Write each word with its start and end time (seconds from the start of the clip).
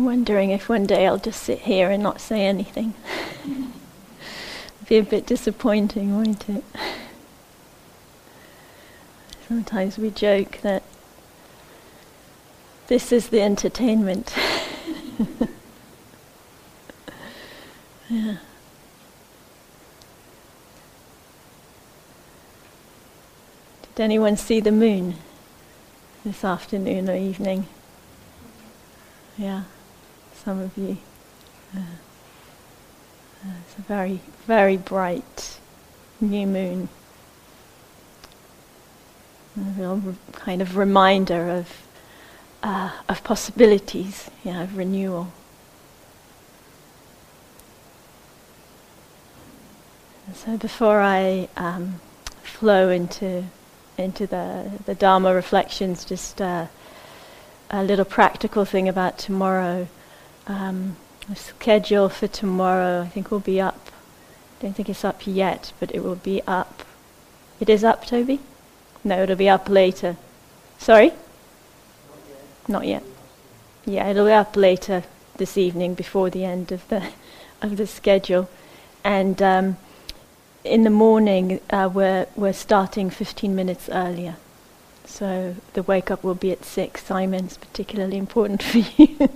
I'm 0.00 0.06
wondering 0.06 0.48
if 0.50 0.66
one 0.70 0.86
day 0.86 1.06
I'll 1.06 1.18
just 1.18 1.42
sit 1.42 1.58
here 1.58 1.90
and 1.90 2.02
not 2.02 2.22
say 2.22 2.46
anything. 2.46 2.94
be 4.88 4.96
a 4.96 5.02
bit 5.02 5.26
disappointing, 5.26 6.16
won't 6.16 6.48
it? 6.48 6.64
Sometimes 9.46 9.98
we 9.98 10.08
joke 10.08 10.60
that 10.62 10.82
this 12.86 13.12
is 13.12 13.28
the 13.28 13.42
entertainment. 13.42 14.34
yeah. 18.08 18.36
Did 23.82 24.00
anyone 24.02 24.38
see 24.38 24.60
the 24.60 24.72
moon 24.72 25.16
this 26.24 26.42
afternoon 26.42 27.10
or 27.10 27.16
evening? 27.16 27.66
Yeah, 29.36 29.64
some 30.44 30.60
of 30.60 30.76
you. 30.76 30.96
Uh, 31.76 31.80
uh, 33.44 33.52
it's 33.66 33.78
a 33.78 33.82
very, 33.82 34.20
very 34.46 34.76
bright 34.76 35.58
new 36.20 36.46
moon. 36.46 36.88
A 39.56 39.60
real 39.78 39.96
re- 39.96 40.14
kind 40.32 40.62
of 40.62 40.76
reminder 40.76 41.50
of 41.50 41.68
uh, 42.62 42.90
of 43.08 43.24
possibilities, 43.24 44.30
yeah, 44.44 44.62
of 44.62 44.76
renewal. 44.76 45.32
And 50.26 50.36
so 50.36 50.56
before 50.56 51.00
I 51.00 51.48
um, 51.56 52.00
flow 52.42 52.88
into 52.88 53.44
into 53.98 54.26
the 54.26 54.70
the 54.86 54.94
Dharma 54.94 55.34
reflections, 55.34 56.04
just 56.04 56.40
uh, 56.40 56.66
a 57.70 57.82
little 57.82 58.04
practical 58.06 58.64
thing 58.64 58.88
about 58.88 59.18
tomorrow. 59.18 59.88
Um, 60.50 60.96
the 61.28 61.36
schedule 61.36 62.08
for 62.08 62.26
tomorrow, 62.26 63.02
I 63.02 63.06
think, 63.06 63.30
will 63.30 63.38
be 63.38 63.60
up. 63.60 63.92
I 64.58 64.62
don't 64.62 64.74
think 64.74 64.88
it's 64.88 65.04
up 65.04 65.24
yet, 65.24 65.72
but 65.78 65.94
it 65.94 66.02
will 66.02 66.16
be 66.16 66.42
up. 66.44 66.82
It 67.60 67.68
is 67.68 67.84
up, 67.84 68.04
Toby? 68.04 68.40
No, 69.04 69.22
it'll 69.22 69.36
be 69.36 69.48
up 69.48 69.68
later. 69.68 70.16
Sorry? 70.76 71.12
Not 72.66 72.84
yet. 72.84 73.04
Yeah, 73.84 74.08
it'll 74.08 74.26
be 74.26 74.32
up 74.32 74.56
later 74.56 75.04
this 75.36 75.56
evening 75.56 75.94
before 75.94 76.30
the 76.30 76.44
end 76.44 76.72
of 76.72 76.86
the 76.88 77.12
of 77.62 77.76
the 77.76 77.86
schedule, 77.86 78.50
and 79.04 79.40
um, 79.40 79.76
in 80.64 80.82
the 80.82 80.90
morning 80.90 81.60
uh, 81.70 81.88
we're 81.92 82.26
we're 82.34 82.52
starting 82.52 83.08
15 83.08 83.54
minutes 83.54 83.88
earlier. 83.88 84.34
So 85.10 85.56
the 85.74 85.82
wake 85.82 86.10
up 86.10 86.22
will 86.22 86.36
be 86.36 86.52
at 86.52 86.64
six. 86.64 87.04
Simon's 87.04 87.56
particularly 87.56 88.16
important 88.16 88.62
for 88.70 88.78
you. 88.78 89.28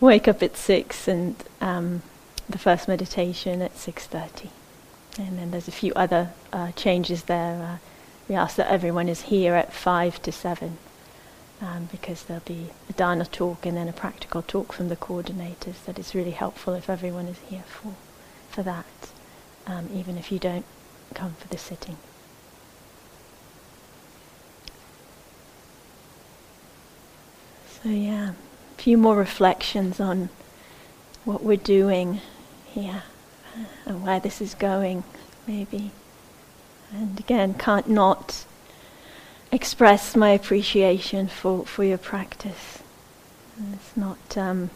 wake 0.00 0.28
up 0.28 0.42
at 0.42 0.56
six, 0.56 1.08
and 1.08 1.34
um, 1.60 2.02
the 2.48 2.58
first 2.58 2.88
meditation 2.88 3.60
at 3.60 3.76
six 3.76 4.06
thirty. 4.06 4.50
And 5.18 5.36
then 5.36 5.50
there's 5.50 5.68
a 5.68 5.72
few 5.72 5.92
other 5.94 6.30
uh, 6.52 6.70
changes 6.72 7.24
there. 7.24 7.60
Uh, 7.60 7.78
we 8.28 8.36
ask 8.36 8.56
that 8.56 8.70
everyone 8.70 9.08
is 9.08 9.22
here 9.22 9.54
at 9.54 9.72
five 9.72 10.22
to 10.22 10.30
seven, 10.30 10.78
um, 11.60 11.88
because 11.90 12.22
there'll 12.22 12.42
be 12.44 12.70
a 12.88 12.92
dharma 12.92 13.24
talk 13.26 13.66
and 13.66 13.76
then 13.76 13.88
a 13.88 13.92
practical 13.92 14.42
talk 14.42 14.72
from 14.72 14.88
the 14.88 14.96
coordinators. 14.96 15.84
That 15.84 15.98
is 15.98 16.14
really 16.14 16.30
helpful 16.30 16.74
if 16.74 16.88
everyone 16.88 17.26
is 17.26 17.38
here 17.50 17.64
for 17.66 17.94
for 18.50 18.62
that, 18.62 19.10
um, 19.66 19.90
even 19.92 20.16
if 20.16 20.30
you 20.32 20.38
don't 20.38 20.64
come 21.12 21.34
for 21.34 21.48
the 21.48 21.58
sitting. 21.58 21.98
So 27.82 27.90
yeah, 27.90 28.30
a 28.30 28.82
few 28.82 28.98
more 28.98 29.14
reflections 29.14 30.00
on 30.00 30.30
what 31.24 31.44
we're 31.44 31.56
doing 31.56 32.20
here 32.66 33.04
and 33.86 34.02
where 34.02 34.18
this 34.18 34.40
is 34.40 34.54
going, 34.54 35.04
maybe. 35.46 35.92
And 36.92 37.20
again, 37.20 37.54
can't 37.54 37.88
not 37.88 38.44
express 39.52 40.16
my 40.16 40.30
appreciation 40.30 41.28
for, 41.28 41.64
for 41.66 41.84
your 41.84 41.98
practice. 41.98 42.82
And 43.56 43.74
it's 43.74 43.96
not, 43.96 44.36
um, 44.36 44.70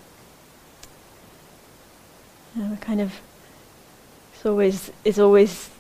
you 2.55 2.63
know, 2.63 2.77
kind 2.81 3.01
of, 3.01 3.21
it's 4.33 4.47
always, 4.47 4.93
it's 5.05 5.19
always 5.19 5.71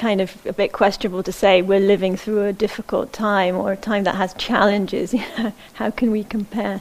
kind 0.00 0.22
of 0.22 0.46
a 0.46 0.52
bit 0.54 0.72
questionable 0.72 1.22
to 1.22 1.30
say 1.30 1.60
we're 1.60 1.78
living 1.78 2.16
through 2.16 2.46
a 2.46 2.54
difficult 2.54 3.12
time 3.12 3.54
or 3.54 3.70
a 3.70 3.76
time 3.76 4.04
that 4.04 4.14
has 4.14 4.32
challenges. 4.34 5.12
How 5.74 5.90
can 5.90 6.10
we 6.10 6.24
compare 6.24 6.80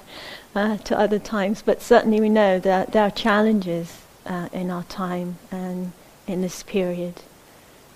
uh, 0.56 0.78
to 0.78 0.97
other 0.97 1.19
times? 1.19 1.62
But 1.62 1.81
certainly 1.81 2.22
we 2.22 2.30
know 2.30 2.59
that 2.59 2.94
there 2.94 3.03
are 3.03 3.12
challenges 3.12 4.02
uh, 4.25 4.47
in 4.53 4.72
our 4.72 4.84
time 4.84 5.38
and 5.52 5.91
in 6.28 6.41
this 6.41 6.63
period. 6.63 7.16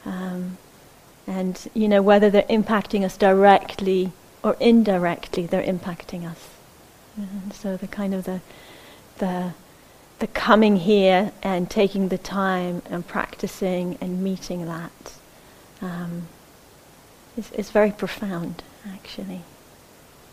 Um, 0.06 0.57
and 1.25 1.69
you 1.73 1.88
know 1.88 2.01
whether 2.01 2.29
they're 2.29 2.44
impacting 2.59 3.05
us 3.05 3.16
directly 3.16 4.11
or 4.44 4.57
indirectly, 4.59 5.45
they're 5.45 5.63
impacting 5.63 6.29
us. 6.29 6.50
So 7.53 7.78
the 7.78 7.88
kind 7.88 8.13
of 8.13 8.25
the 8.25 8.41
the 9.19 9.53
the 10.19 10.28
coming 10.28 10.78
here 10.78 11.31
and 11.41 11.69
taking 11.69 12.09
the 12.09 12.18
time 12.18 12.81
and 12.90 13.06
practicing 13.07 13.97
and 14.00 14.24
meeting 14.24 14.66
that 14.66 15.13
um, 15.81 16.28
is, 17.38 17.51
is 17.51 17.69
very 17.72 17.91
profound, 17.91 18.63
actually. 18.88 19.41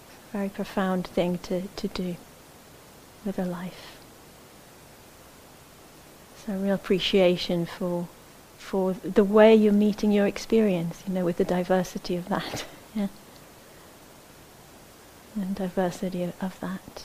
It's 0.07 0.35
a 0.35 0.37
very 0.37 0.49
profound 0.49 1.07
thing 1.07 1.39
to, 1.39 1.63
to 1.63 1.89
do 1.89 2.17
with 3.25 3.39
a 3.39 3.45
life. 3.45 3.99
So 6.47 6.55
real 6.55 6.75
appreciation 6.75 7.67
for 7.67 8.09
for 8.71 8.93
the 8.93 9.25
way 9.25 9.55
you're 9.55 9.73
meeting 9.73 10.13
your 10.13 10.27
experience, 10.27 11.03
you 11.07 11.13
know, 11.13 11.25
with 11.25 11.39
the 11.39 11.45
diversity 11.45 12.15
of 12.15 12.29
that. 12.29 12.65
yeah. 12.95 13.09
And 15.35 15.57
diversity 15.57 16.23
of, 16.23 16.35
of 16.43 16.61
that. 16.61 17.05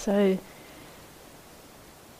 So 0.00 0.38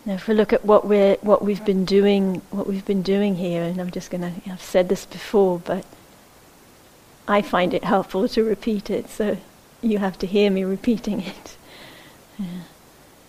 now 0.05 0.15
if 0.15 0.29
we 0.29 0.35
look 0.35 0.53
at 0.53 0.67
what 0.67 0.87
we're 0.87 1.17
what 1.23 1.43
we've 1.43 1.65
been 1.65 1.87
doing 1.87 2.43
what 2.51 2.67
we've 2.67 2.85
been 2.85 3.03
doing 3.03 3.37
here, 3.37 3.63
and 3.63 3.81
I'm 3.81 3.91
just 3.91 4.11
gonna 4.11 4.35
I've 4.47 4.61
said 4.61 4.91
this 4.91 5.07
before, 5.07 5.59
but 5.59 5.87
I 7.27 7.41
find 7.41 7.73
it 7.73 7.85
helpful 7.85 8.29
to 8.29 8.45
repeat 8.45 8.91
it, 8.91 9.09
so 9.09 9.39
you 9.81 9.99
have 9.99 10.19
to 10.19 10.27
hear 10.27 10.51
me 10.51 10.63
repeating 10.63 11.21
it. 11.23 11.57
Yeah. 12.39 12.47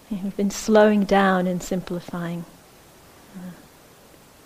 We've 0.10 0.36
been 0.36 0.52
slowing 0.52 1.06
down 1.06 1.48
and 1.48 1.64
simplifying. 1.64 2.44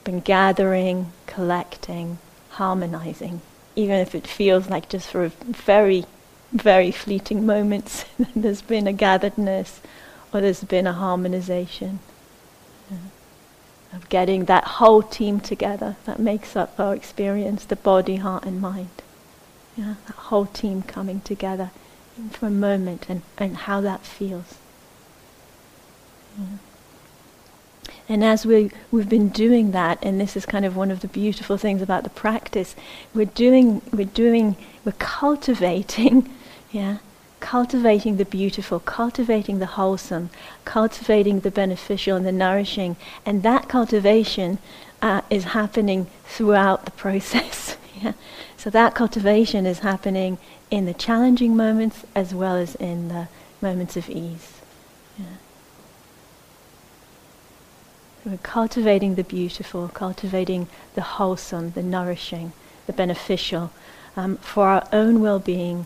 Been 0.04 0.20
gathering, 0.20 1.14
collecting, 1.26 2.20
harmonizing, 2.50 3.42
even 3.76 3.96
if 3.96 4.14
it 4.14 4.28
feels 4.28 4.70
like 4.70 4.88
just 4.88 5.08
for 5.10 5.26
a 5.26 5.30
very 5.30 6.06
very 6.52 6.92
fleeting 6.92 7.46
moments. 7.46 8.06
there's 8.36 8.62
been 8.62 8.88
a 8.88 8.94
gatheredness 8.94 9.82
or 10.34 10.42
there's 10.42 10.64
been 10.64 10.88
a 10.88 10.94
harmonization 10.94 12.00
yeah. 12.90 12.98
of 13.94 14.10
getting 14.10 14.46
that 14.46 14.64
whole 14.64 15.02
team 15.02 15.40
together 15.40 15.96
that 16.06 16.20
makes 16.20 16.56
up 16.56 16.80
our 16.80 16.96
experience, 16.96 17.66
the 17.66 17.76
body, 17.76 18.18
heart, 18.18 18.46
and 18.46 18.62
mind. 18.62 18.90
Yeah, 19.78 19.96
that 20.08 20.16
whole 20.16 20.46
team 20.46 20.82
coming 20.84 21.22
together 21.22 21.72
for 22.32 22.48
a 22.48 22.52
moment 22.52 23.06
and, 23.10 23.22
and 23.38 23.58
how 23.58 23.82
that 23.82 24.02
feels. 24.02 24.56
Yeah. 26.38 26.58
And 28.08 28.24
as 28.24 28.46
we, 28.46 28.72
we've 28.92 29.10
been 29.10 29.30
doing 29.30 29.72
that, 29.72 29.98
and 30.04 30.22
this 30.22 30.38
is 30.38 30.46
kind 30.46 30.66
of 30.66 30.76
one 30.76 30.92
of 30.92 31.00
the 31.00 31.08
beautiful 31.08 31.58
things 31.58 31.82
about 31.82 32.04
the 32.04 32.10
practice, 32.10 32.76
we're 33.14 33.26
doing, 33.26 33.82
we're 33.92 34.06
doing, 34.06 34.56
we're 34.84 34.92
cultivating 34.94 36.30
yeah? 36.76 36.98
Cultivating 37.40 38.18
the 38.18 38.26
beautiful, 38.26 38.80
cultivating 38.80 39.60
the 39.60 39.66
wholesome, 39.66 40.30
cultivating 40.66 41.40
the 41.40 41.52
beneficial 41.52 42.18
and 42.18 42.26
the 42.26 42.32
nourishing. 42.32 42.98
And 43.26 43.44
that 43.44 43.70
cultivation 43.70 44.60
uh, 45.02 45.22
is 45.30 45.46
happening 45.46 46.08
throughout 46.26 46.86
the 46.86 46.92
process. 47.04 47.78
yeah? 48.02 48.14
So 48.58 48.70
that 48.70 48.94
cultivation 48.94 49.66
is 49.66 49.80
happening 49.80 50.38
in 50.70 50.86
the 50.86 50.94
challenging 50.94 51.56
moments 51.56 52.04
as 52.14 52.34
well 52.34 52.58
as 52.58 52.76
in 52.76 53.08
the 53.08 53.30
moments 53.62 53.96
of 53.96 54.10
ease. 54.10 54.60
Yeah. 55.18 55.26
We're 58.26 58.38
cultivating 58.38 59.16
the 59.16 59.24
beautiful, 59.24 59.88
cultivating 59.88 60.68
the 60.96 61.02
wholesome, 61.02 61.72
the 61.72 61.84
nourishing, 61.84 62.54
the 62.88 62.94
beneficial 62.94 63.72
um, 64.18 64.38
for 64.38 64.68
our 64.68 64.88
own 64.92 65.22
well 65.22 65.40
being 65.40 65.86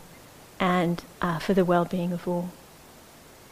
and 0.59 1.03
uh, 1.21 1.39
for 1.39 1.53
the 1.53 1.65
well-being 1.65 2.11
of 2.11 2.27
all. 2.27 2.49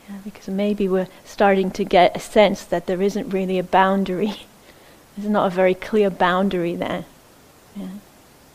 Yeah, 0.09 0.17
because 0.23 0.47
maybe 0.47 0.87
we're 0.87 1.07
starting 1.25 1.71
to 1.71 1.83
get 1.83 2.15
a 2.15 2.19
sense 2.19 2.63
that 2.63 2.85
there 2.85 3.01
isn't 3.01 3.29
really 3.29 3.59
a 3.59 3.63
boundary. 3.63 4.33
There's 5.17 5.29
not 5.29 5.47
a 5.47 5.55
very 5.55 5.73
clear 5.73 6.09
boundary 6.09 6.75
there. 6.75 7.05
Yeah. 7.75 7.89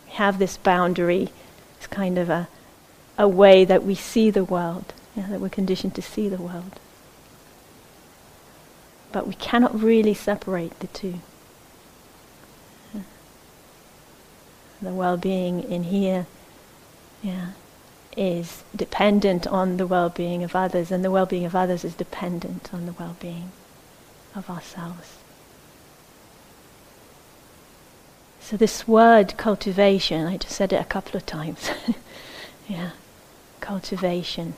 We 0.06 0.12
have 0.12 0.38
this 0.38 0.56
boundary 0.56 1.30
It's 1.78 1.86
kind 1.86 2.18
of 2.18 2.30
a, 2.30 2.48
a 3.18 3.28
way 3.28 3.64
that 3.64 3.84
we 3.84 3.94
see 3.94 4.30
the 4.30 4.44
world, 4.44 4.92
yeah, 5.16 5.26
that 5.28 5.40
we're 5.40 5.48
conditioned 5.48 5.94
to 5.96 6.02
see 6.02 6.28
the 6.28 6.36
world. 6.36 6.78
But 9.12 9.26
we 9.26 9.34
cannot 9.34 9.78
really 9.78 10.14
separate 10.14 10.78
the 10.80 10.86
two. 10.88 11.20
The 14.80 14.90
well-being 14.90 15.62
in 15.62 15.84
here, 15.84 16.26
yeah, 17.22 17.50
is 18.16 18.64
dependent 18.74 19.46
on 19.46 19.76
the 19.76 19.86
well-being 19.86 20.42
of 20.42 20.56
others, 20.56 20.90
and 20.90 21.04
the 21.04 21.10
well-being 21.10 21.44
of 21.44 21.54
others 21.54 21.84
is 21.84 21.94
dependent 21.94 22.74
on 22.74 22.86
the 22.86 22.92
well-being 22.92 23.52
of 24.34 24.50
ourselves. 24.50 25.18
So 28.40 28.56
this 28.56 28.88
word 28.88 29.36
cultivation, 29.36 30.26
I 30.26 30.36
just 30.36 30.56
said 30.56 30.72
it 30.72 30.80
a 30.80 30.84
couple 30.84 31.16
of 31.16 31.24
times. 31.24 31.70
yeah, 32.68 32.90
cultivation. 33.60 34.54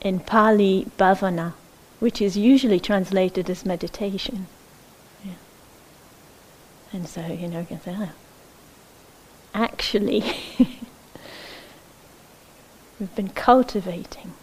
In 0.00 0.18
Pali, 0.18 0.86
bhavana, 0.98 1.52
which 2.04 2.20
is 2.20 2.36
usually 2.36 2.78
translated 2.78 3.48
as 3.48 3.64
meditation. 3.64 4.46
Yeah. 5.24 5.32
And 6.92 7.08
so, 7.08 7.24
you 7.24 7.48
know, 7.48 7.60
you 7.60 7.64
can 7.64 7.80
say, 7.80 7.96
oh, 7.98 8.12
actually, 9.54 10.22
we've 13.00 13.14
been 13.16 13.30
cultivating 13.30 14.34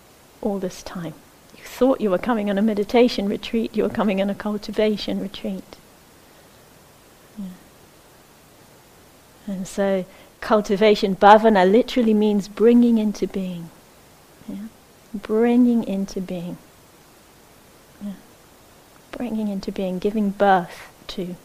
all 0.42 0.58
this 0.58 0.82
time. 0.82 1.14
You 1.56 1.64
thought 1.64 2.02
you 2.02 2.10
were 2.10 2.18
coming 2.18 2.50
on 2.50 2.58
a 2.58 2.64
meditation 2.64 3.30
retreat, 3.30 3.78
you 3.78 3.84
were 3.84 3.90
coming 3.90 4.20
on 4.20 4.32
a 4.32 4.34
cultivation 4.34 5.22
retreat. 5.22 5.78
Yeah. 7.38 7.46
And 9.46 9.68
so, 9.68 10.06
cultivation, 10.40 11.16
bhavana, 11.16 11.72
literally 11.72 12.16
means 12.16 12.48
bringing 12.48 12.98
into 12.98 13.28
being. 13.28 13.70
Yeah? 14.50 14.66
Bringing 15.14 15.84
into 15.84 16.22
being. 16.22 16.58
Bringing 19.12 19.48
into 19.48 19.72
being, 19.72 20.00
giving 20.00 20.32
birth 20.32 20.92
to. 21.08 21.36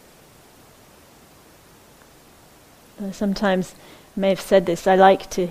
Uh, 3.03 3.13
sometimes, 3.13 3.75
I 4.17 4.21
may 4.21 4.29
have 4.31 4.41
said 4.41 4.67
this, 4.67 4.87
I 4.87 4.95
like 4.95 5.29
to, 5.31 5.51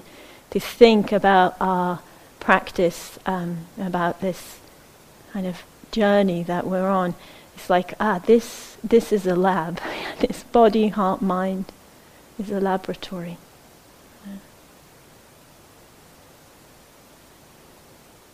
to 0.49 0.59
think 0.59 1.11
about 1.11 1.55
our 1.59 1.99
practice, 2.39 3.19
um, 3.25 3.67
about 3.79 4.21
this 4.21 4.59
kind 5.33 5.45
of 5.45 5.63
journey 5.91 6.43
that 6.43 6.65
we're 6.65 6.89
on. 6.89 7.15
It's 7.55 7.69
like, 7.69 7.93
ah, 7.99 8.19
this, 8.25 8.77
this 8.83 9.11
is 9.11 9.27
a 9.27 9.35
lab. 9.35 9.79
this 10.19 10.43
body, 10.43 10.89
heart, 10.89 11.21
mind 11.21 11.65
is 12.39 12.51
a 12.51 12.59
laboratory. 12.59 13.37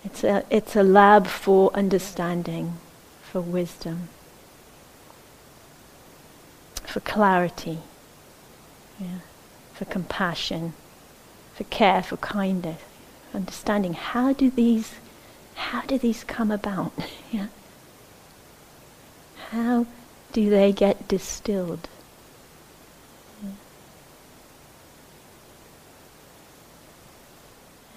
It's 0.03 0.23
a, 0.23 0.43
it's 0.49 0.75
a 0.75 0.83
lab 0.83 1.27
for 1.27 1.71
understanding, 1.73 2.77
for 3.31 3.39
wisdom, 3.39 4.09
for 6.83 6.99
clarity, 6.99 7.79
yeah, 8.99 9.19
for 9.73 9.85
compassion, 9.85 10.73
for 11.53 11.63
care, 11.65 12.03
for 12.03 12.17
kindness, 12.17 12.81
understanding 13.33 13.93
how 13.93 14.33
do 14.33 14.49
these 14.49 14.95
how 15.55 15.81
do 15.81 15.97
these 15.97 16.25
come 16.25 16.51
about? 16.51 16.91
yeah. 17.31 17.47
How 19.51 19.85
do 20.33 20.49
they 20.49 20.73
get 20.73 21.07
distilled? 21.07 21.87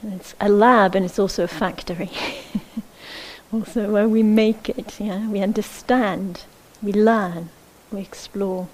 it's 0.07 0.35
a 0.39 0.51
lab 0.51 0.95
and 0.95 1.05
it's 1.05 1.19
also 1.19 1.45
a 1.45 1.49
factory. 1.49 2.11
also 3.55 3.91
where 3.93 4.09
we 4.09 4.23
make 4.23 4.69
it, 4.69 4.99
yeah, 4.99 5.29
we 5.29 5.41
understand, 5.41 6.43
we 6.83 6.93
learn, 6.93 7.51
we 7.93 8.01
explore, 8.01 8.69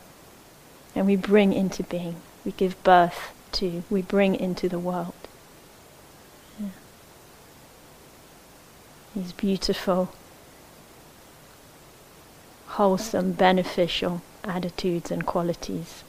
and 0.95 1.07
we 1.07 1.17
bring 1.17 1.53
into 1.53 1.83
being. 1.83 2.17
We 2.45 2.53
give 2.53 2.83
birth 2.83 3.33
to, 3.53 3.83
we 3.91 4.01
bring 4.01 4.35
into 4.35 4.69
the 4.71 4.79
world. 4.79 5.13
Yeah. 6.59 6.69
These 9.15 9.33
beautiful, 9.33 10.15
wholesome, 12.69 13.33
beneficial 13.33 14.23
attitudes 14.45 15.11
and 15.11 15.27
qualities. 15.27 16.05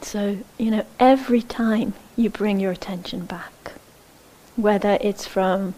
So, 0.00 0.38
you 0.58 0.70
know, 0.70 0.86
every 1.00 1.42
time 1.42 1.94
you 2.16 2.30
bring 2.30 2.60
your 2.60 2.70
attention 2.70 3.24
back, 3.24 3.72
whether 4.54 4.96
it's 5.00 5.26
from, 5.26 5.74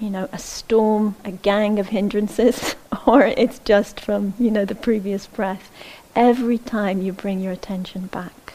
you 0.00 0.10
know, 0.10 0.28
a 0.32 0.38
storm, 0.38 1.16
a 1.24 1.32
gang 1.32 1.78
of 1.78 1.88
hindrances, 1.88 2.76
or 3.06 3.22
it's 3.22 3.58
just 3.60 3.98
from, 4.00 4.34
you 4.38 4.50
know, 4.50 4.64
the 4.64 4.74
previous 4.74 5.26
breath, 5.26 5.70
every 6.14 6.58
time 6.58 7.02
you 7.02 7.12
bring 7.12 7.40
your 7.40 7.52
attention 7.52 8.06
back, 8.06 8.54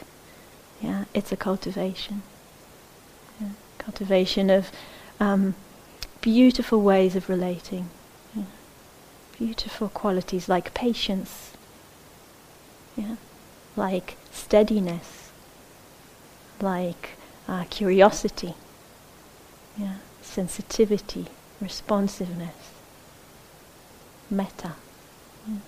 yeah, 0.80 1.04
it's 1.14 1.32
a 1.32 1.36
cultivation. 1.36 2.22
Yeah, 3.40 3.48
cultivation 3.78 4.50
of 4.50 4.70
um, 5.20 5.54
beautiful 6.20 6.80
ways 6.80 7.16
of 7.16 7.28
relating, 7.28 7.88
yeah, 8.34 8.44
beautiful 9.38 9.88
qualities 9.88 10.48
like 10.48 10.74
patience, 10.74 11.52
yeah, 12.96 13.16
like 13.76 14.16
steadiness, 14.30 15.30
like 16.60 17.10
uh, 17.48 17.64
curiosity, 17.70 18.54
yeah, 19.76 19.96
sensitivity, 20.34 21.26
responsiveness, 21.60 22.72
metta. 24.28 24.72
Yeah. 25.46 25.58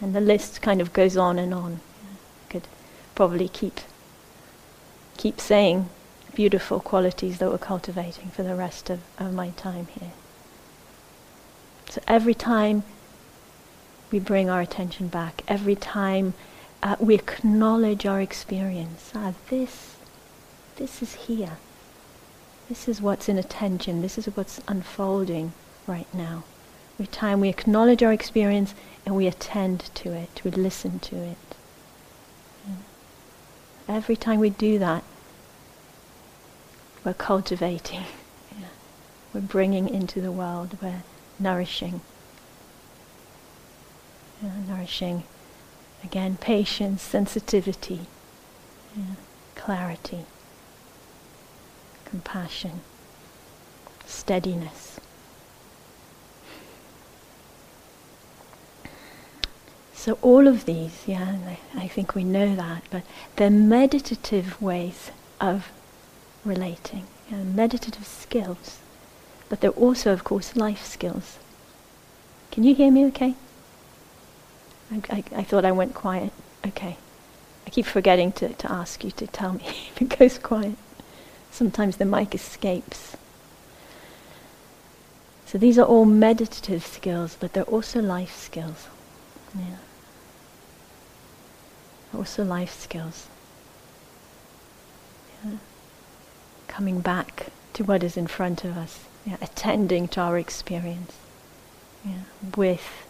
And 0.00 0.14
the 0.14 0.20
list 0.20 0.62
kind 0.62 0.80
of 0.80 0.94
goes 0.94 1.16
on 1.16 1.38
and 1.38 1.52
on. 1.52 1.72
Yeah. 1.72 2.16
Could 2.48 2.68
probably 3.14 3.48
keep 3.48 3.80
keep 5.18 5.38
saying 5.38 5.90
beautiful 6.34 6.80
qualities 6.80 7.38
that 7.38 7.50
we're 7.50 7.58
cultivating 7.58 8.30
for 8.30 8.42
the 8.42 8.54
rest 8.54 8.88
of, 8.88 9.00
of 9.18 9.34
my 9.34 9.50
time 9.50 9.86
here. 9.98 10.12
So 11.90 12.00
every 12.08 12.34
time 12.34 12.84
we 14.10 14.18
bring 14.18 14.48
our 14.48 14.62
attention 14.62 15.08
back, 15.08 15.42
every 15.46 15.76
time 15.76 16.32
uh, 16.82 16.96
we 16.98 17.16
acknowledge 17.16 18.06
our 18.06 18.20
experience. 18.20 19.12
Ah, 19.14 19.34
this, 19.50 19.96
this 20.76 21.02
is 21.02 21.14
here. 21.26 21.58
This 22.70 22.88
is 22.88 23.02
what's 23.02 23.28
in 23.28 23.36
attention. 23.36 24.00
This 24.00 24.16
is 24.16 24.26
what's 24.26 24.62
unfolding 24.66 25.52
right 25.86 26.06
now. 26.14 26.44
Every 26.94 27.08
time 27.08 27.40
we 27.40 27.50
acknowledge 27.50 28.02
our 28.02 28.12
experience 28.12 28.74
and 29.04 29.14
we 29.14 29.26
attend 29.26 29.90
to 29.96 30.12
it, 30.12 30.40
we 30.44 30.52
listen 30.52 30.98
to 31.00 31.16
it. 31.16 31.36
Yeah. 32.66 32.74
Every 33.96 34.16
time 34.16 34.40
we 34.40 34.50
do 34.50 34.78
that, 34.78 35.04
we're 37.04 37.14
cultivating. 37.14 38.04
Yeah. 38.58 38.66
We're 39.32 39.40
bringing 39.42 39.88
into 39.88 40.20
the 40.20 40.32
world. 40.32 40.76
We're 40.82 41.02
nourishing. 41.38 42.00
Yeah, 44.42 44.50
nourishing 44.66 45.22
Again, 46.02 46.38
patience, 46.40 47.02
sensitivity, 47.02 48.00
clarity, 49.54 50.24
compassion, 52.10 52.80
steadiness. 54.04 54.98
So 59.94 60.18
all 60.22 60.48
of 60.48 60.64
these, 60.64 61.04
yeah, 61.06 61.36
I, 61.76 61.86
think 61.86 62.14
we 62.14 62.24
know 62.24 62.56
that, 62.56 62.82
but 62.90 63.02
they're 63.36 63.50
meditative 63.50 64.60
ways 64.60 65.10
of 65.40 65.70
relating, 66.44 67.06
yeah, 67.30 67.42
meditative 67.42 68.06
skills. 68.06 68.78
But 69.48 69.60
they're 69.60 69.70
also, 69.70 70.12
of 70.12 70.24
course, 70.24 70.56
life 70.56 70.84
skills. 70.84 71.38
Can 72.50 72.64
you 72.64 72.74
hear 72.74 72.90
me 72.90 73.04
okay? 73.06 73.34
I, 74.90 75.02
I, 75.10 75.24
I 75.36 75.42
thought 75.42 75.64
I 75.64 75.72
went 75.72 75.94
quiet. 75.94 76.32
Okay. 76.66 76.96
I 77.66 77.70
keep 77.70 77.86
forgetting 77.86 78.32
to, 78.32 78.48
to 78.54 78.72
ask 78.72 79.04
you 79.04 79.10
to 79.12 79.26
tell 79.26 79.52
me 79.52 79.64
if 79.94 80.00
it 80.00 80.18
goes 80.18 80.38
quiet. 80.38 80.76
Sometimes 81.50 81.96
the 81.96 82.04
mic 82.04 82.34
escapes. 82.34 83.16
So 85.46 85.58
these 85.58 85.78
are 85.78 85.84
all 85.84 86.04
meditative 86.04 86.86
skills, 86.86 87.36
but 87.38 87.52
they're 87.52 87.64
also 87.64 88.00
life 88.00 88.36
skills. 88.36 88.86
Yeah. 89.54 89.76
Also 92.16 92.44
life 92.44 92.72
skills. 92.78 93.26
Yeah. 95.44 95.56
Coming 96.68 97.00
back 97.00 97.46
to 97.72 97.82
what 97.82 98.04
is 98.04 98.16
in 98.16 98.28
front 98.28 98.64
of 98.64 98.76
us. 98.76 99.06
Yeah. 99.26 99.38
Attending 99.42 100.06
to 100.08 100.20
our 100.20 100.38
experience. 100.38 101.16
Yeah. 102.04 102.22
With 102.56 103.06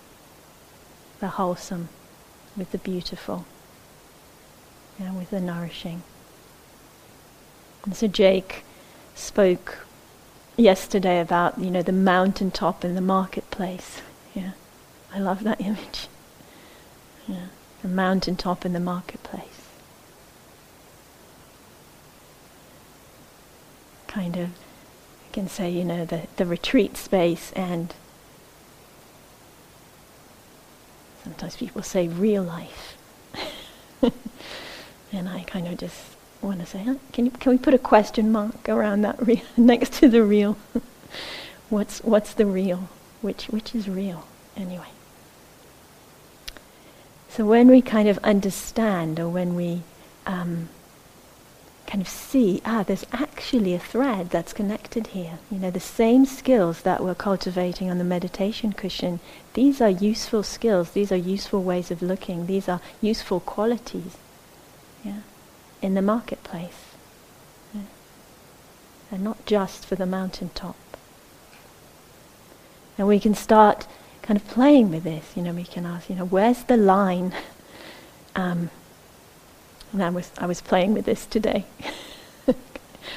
the 1.20 1.28
wholesome, 1.28 1.90
with 2.56 2.72
the 2.72 2.78
beautiful, 2.78 3.44
and 4.98 5.18
with 5.18 5.30
the 5.30 5.40
nourishing. 5.40 6.02
And 7.84 7.96
so 7.96 8.06
Jake 8.06 8.64
spoke 9.14 9.78
yesterday 10.56 11.20
about, 11.20 11.58
you 11.58 11.70
know, 11.70 11.82
the 11.82 11.92
mountaintop 11.92 12.84
in 12.84 12.94
the 12.94 13.00
marketplace. 13.00 14.02
Yeah. 14.34 14.52
I 15.12 15.18
love 15.18 15.44
that 15.44 15.60
image. 15.60 16.08
Yeah. 17.26 17.46
The 17.82 17.88
mountaintop 17.88 18.64
in 18.64 18.72
the 18.72 18.80
marketplace. 18.80 19.44
Kind 24.06 24.36
of, 24.36 24.48
I 24.48 25.32
can 25.32 25.48
say, 25.48 25.70
you 25.70 25.84
know, 25.84 26.04
the, 26.04 26.22
the 26.36 26.44
retreat 26.44 26.96
space 26.96 27.52
and 27.52 27.94
sometimes 31.22 31.56
people 31.56 31.82
say 31.82 32.08
real 32.08 32.42
life. 32.42 32.96
and 35.12 35.28
I 35.28 35.44
kind 35.44 35.68
of 35.68 35.78
just 35.78 36.16
want 36.42 36.60
to 36.60 36.66
say, 36.66 36.82
huh, 36.84 36.96
can, 37.12 37.26
you, 37.26 37.30
can 37.32 37.52
we 37.52 37.58
put 37.58 37.74
a 37.74 37.78
question 37.78 38.32
mark 38.32 38.68
around 38.68 39.02
that 39.02 39.24
re- 39.24 39.42
next 39.56 39.94
to 39.94 40.08
the 40.08 40.22
real? 40.22 40.56
what's, 41.68 42.00
what's 42.00 42.34
the 42.34 42.46
real? 42.46 42.88
Which, 43.20 43.46
which 43.46 43.74
is 43.74 43.88
real, 43.88 44.26
anyway? 44.56 44.88
So 47.28 47.44
when 47.44 47.68
we 47.68 47.82
kind 47.82 48.08
of 48.08 48.18
understand 48.18 49.20
or 49.20 49.28
when 49.28 49.54
we 49.54 49.82
um, 50.26 50.68
kind 51.86 52.02
of 52.02 52.08
see, 52.08 52.60
ah, 52.64 52.82
there's 52.82 53.04
actually 53.12 53.74
a 53.74 53.78
thread 53.78 54.30
that's 54.30 54.52
connected 54.52 55.08
here. 55.08 55.38
You 55.50 55.58
know, 55.58 55.70
the 55.70 55.80
same 55.80 56.24
skills 56.24 56.82
that 56.82 57.04
we're 57.04 57.14
cultivating 57.14 57.90
on 57.90 57.98
the 57.98 58.04
meditation 58.04 58.72
cushion, 58.72 59.20
these 59.54 59.80
are 59.80 59.90
useful 59.90 60.42
skills, 60.42 60.90
these 60.90 61.12
are 61.12 61.16
useful 61.16 61.62
ways 61.62 61.90
of 61.90 62.02
looking, 62.02 62.46
these 62.46 62.68
are 62.68 62.80
useful 63.00 63.40
qualities 63.40 64.16
yeah, 65.04 65.20
in 65.82 65.94
the 65.94 66.02
marketplace. 66.02 66.94
Yeah. 67.74 67.82
And 69.10 69.24
not 69.24 69.44
just 69.46 69.86
for 69.86 69.96
the 69.96 70.06
mountaintop. 70.06 70.76
And 72.98 73.08
we 73.08 73.18
can 73.18 73.34
start 73.34 73.86
kind 74.22 74.38
of 74.38 74.46
playing 74.46 74.90
with 74.90 75.04
this. 75.04 75.32
You 75.34 75.42
know, 75.42 75.52
we 75.52 75.64
can 75.64 75.86
ask, 75.86 76.10
you 76.10 76.16
know, 76.16 76.26
where's 76.26 76.64
the 76.64 76.76
line? 76.76 77.34
Um, 78.36 78.70
and 79.92 80.02
I 80.02 80.10
was, 80.10 80.30
I 80.38 80.46
was 80.46 80.60
playing 80.60 80.94
with 80.94 81.04
this 81.04 81.26
today. 81.26 81.64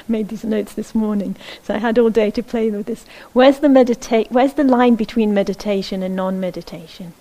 Made 0.08 0.28
these 0.28 0.44
notes 0.44 0.74
this 0.74 0.94
morning, 0.94 1.36
so 1.62 1.74
I 1.74 1.78
had 1.78 1.98
all 1.98 2.10
day 2.10 2.30
to 2.32 2.42
play 2.42 2.68
with 2.70 2.86
this. 2.86 3.04
Where's 3.32 3.60
the 3.60 3.68
medita- 3.68 4.30
Where's 4.30 4.54
the 4.54 4.64
line 4.64 4.96
between 4.96 5.32
meditation 5.32 6.02
and 6.02 6.16
non-meditation? 6.16 7.12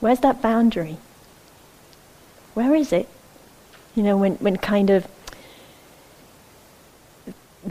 Where's 0.00 0.20
that 0.20 0.40
boundary? 0.40 0.98
Where 2.54 2.74
is 2.74 2.92
it? 2.92 3.08
You 3.94 4.02
know, 4.02 4.16
when, 4.16 4.34
when 4.36 4.56
kind 4.56 4.90
of 4.90 5.06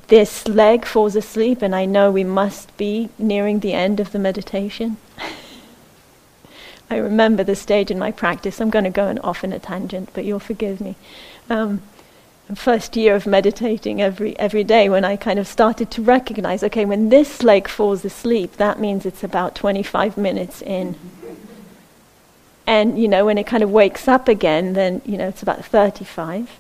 this 0.08 0.48
leg 0.48 0.86
falls 0.86 1.16
asleep 1.16 1.62
and 1.62 1.76
I 1.76 1.86
know 1.86 2.12
we 2.12 2.24
must 2.24 2.76
be 2.78 3.10
nearing 3.18 3.60
the 3.60 3.74
end 3.74 4.00
of 4.00 4.12
the 4.12 4.20
meditation. 4.20 4.98
I 6.90 6.98
remember 6.98 7.44
the 7.44 7.56
stage 7.56 7.90
in 7.90 8.00
my 8.00 8.12
practice. 8.12 8.60
I'm 8.60 8.70
going 8.70 8.86
to 8.86 8.92
go 8.92 9.18
off 9.24 9.44
in 9.44 9.54
a 9.54 9.60
tangent, 9.60 10.10
but 10.14 10.26
you'll 10.26 10.40
forgive 10.40 10.80
me. 10.80 10.96
Um, 11.50 11.82
first 12.54 12.96
year 12.96 13.16
of 13.16 13.26
meditating 13.26 14.02
every 14.02 14.38
every 14.38 14.64
day, 14.64 14.90
when 14.90 15.06
I 15.06 15.16
kind 15.16 15.40
of 15.40 15.48
started 15.48 15.90
to 15.92 16.02
recognize, 16.02 16.64
okay, 16.64 16.86
when 16.86 17.10
this 17.10 17.42
leg 17.42 17.68
falls 17.68 18.06
asleep, 18.06 18.58
that 18.58 18.80
means 18.80 19.06
it's 19.06 19.24
about 19.24 19.56
25 19.56 20.18
minutes 20.18 20.62
in. 20.62 20.96
And 22.66 23.00
you 23.02 23.08
know, 23.08 23.26
when 23.26 23.38
it 23.38 23.46
kind 23.46 23.64
of 23.64 23.72
wakes 23.72 24.08
up 24.08 24.28
again, 24.28 24.74
then 24.74 25.02
you 25.06 25.18
know 25.18 25.28
it's 25.28 25.44
about 25.44 25.66
35. 25.66 26.60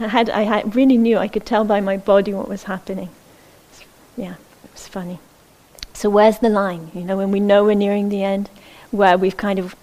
I 0.00 0.08
had 0.08 0.30
I 0.30 0.42
had, 0.42 0.74
really 0.74 0.98
knew 0.98 1.18
I 1.18 1.28
could 1.28 1.46
tell 1.46 1.64
by 1.64 1.80
my 1.80 1.96
body 1.96 2.32
what 2.34 2.48
was 2.48 2.64
happening. 2.64 3.08
Yeah, 4.16 4.34
it 4.64 4.72
was 4.72 4.88
funny. 4.88 5.18
So 5.94 6.10
where's 6.10 6.38
the 6.38 6.48
line? 6.48 6.90
You 6.94 7.02
know, 7.02 7.16
when 7.16 7.30
we 7.30 7.40
know 7.40 7.64
we're 7.64 7.74
nearing 7.74 8.08
the 8.08 8.24
end 8.24 8.50
where 8.90 9.16
we've 9.16 9.36
kind 9.36 9.58
of, 9.58 9.74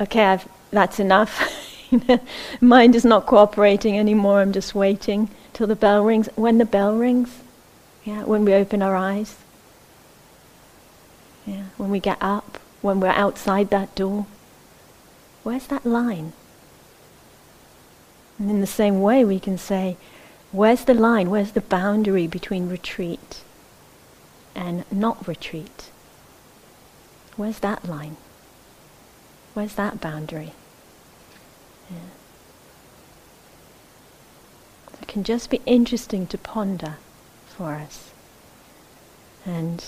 okay, 0.00 0.24
I've, 0.24 0.48
that's 0.70 0.98
enough. 0.98 1.90
Mind 2.60 2.94
is 2.94 3.04
not 3.04 3.26
cooperating 3.26 3.98
anymore. 3.98 4.40
I'm 4.40 4.52
just 4.52 4.74
waiting 4.74 5.30
till 5.52 5.66
the 5.66 5.76
bell 5.76 6.04
rings. 6.04 6.28
When 6.34 6.58
the 6.58 6.64
bell 6.64 6.94
rings, 6.94 7.38
yeah, 8.04 8.24
when 8.24 8.44
we 8.44 8.54
open 8.54 8.82
our 8.82 8.96
eyes, 8.96 9.36
yeah, 11.46 11.64
when 11.76 11.90
we 11.90 12.00
get 12.00 12.18
up, 12.20 12.58
when 12.82 13.00
we're 13.00 13.08
outside 13.08 13.70
that 13.70 13.94
door, 13.94 14.26
where's 15.48 15.68
that 15.68 15.86
line? 15.86 16.34
And 18.38 18.50
in 18.50 18.60
the 18.60 18.66
same 18.66 19.00
way, 19.00 19.24
we 19.24 19.40
can 19.40 19.56
say, 19.56 19.96
where's 20.52 20.84
the 20.84 20.92
line? 20.92 21.30
Where's 21.30 21.52
the 21.52 21.62
boundary 21.62 22.26
between 22.26 22.68
retreat 22.68 23.40
and 24.54 24.84
not 24.92 25.26
retreat? 25.26 25.88
Where's 27.38 27.60
that 27.60 27.88
line? 27.88 28.18
Where's 29.54 29.74
that 29.76 30.02
boundary? 30.02 30.52
Yeah. 31.90 32.10
It 35.00 35.08
can 35.08 35.24
just 35.24 35.48
be 35.48 35.62
interesting 35.64 36.26
to 36.26 36.36
ponder 36.36 36.98
for 37.46 37.72
us. 37.72 38.10
And, 39.46 39.82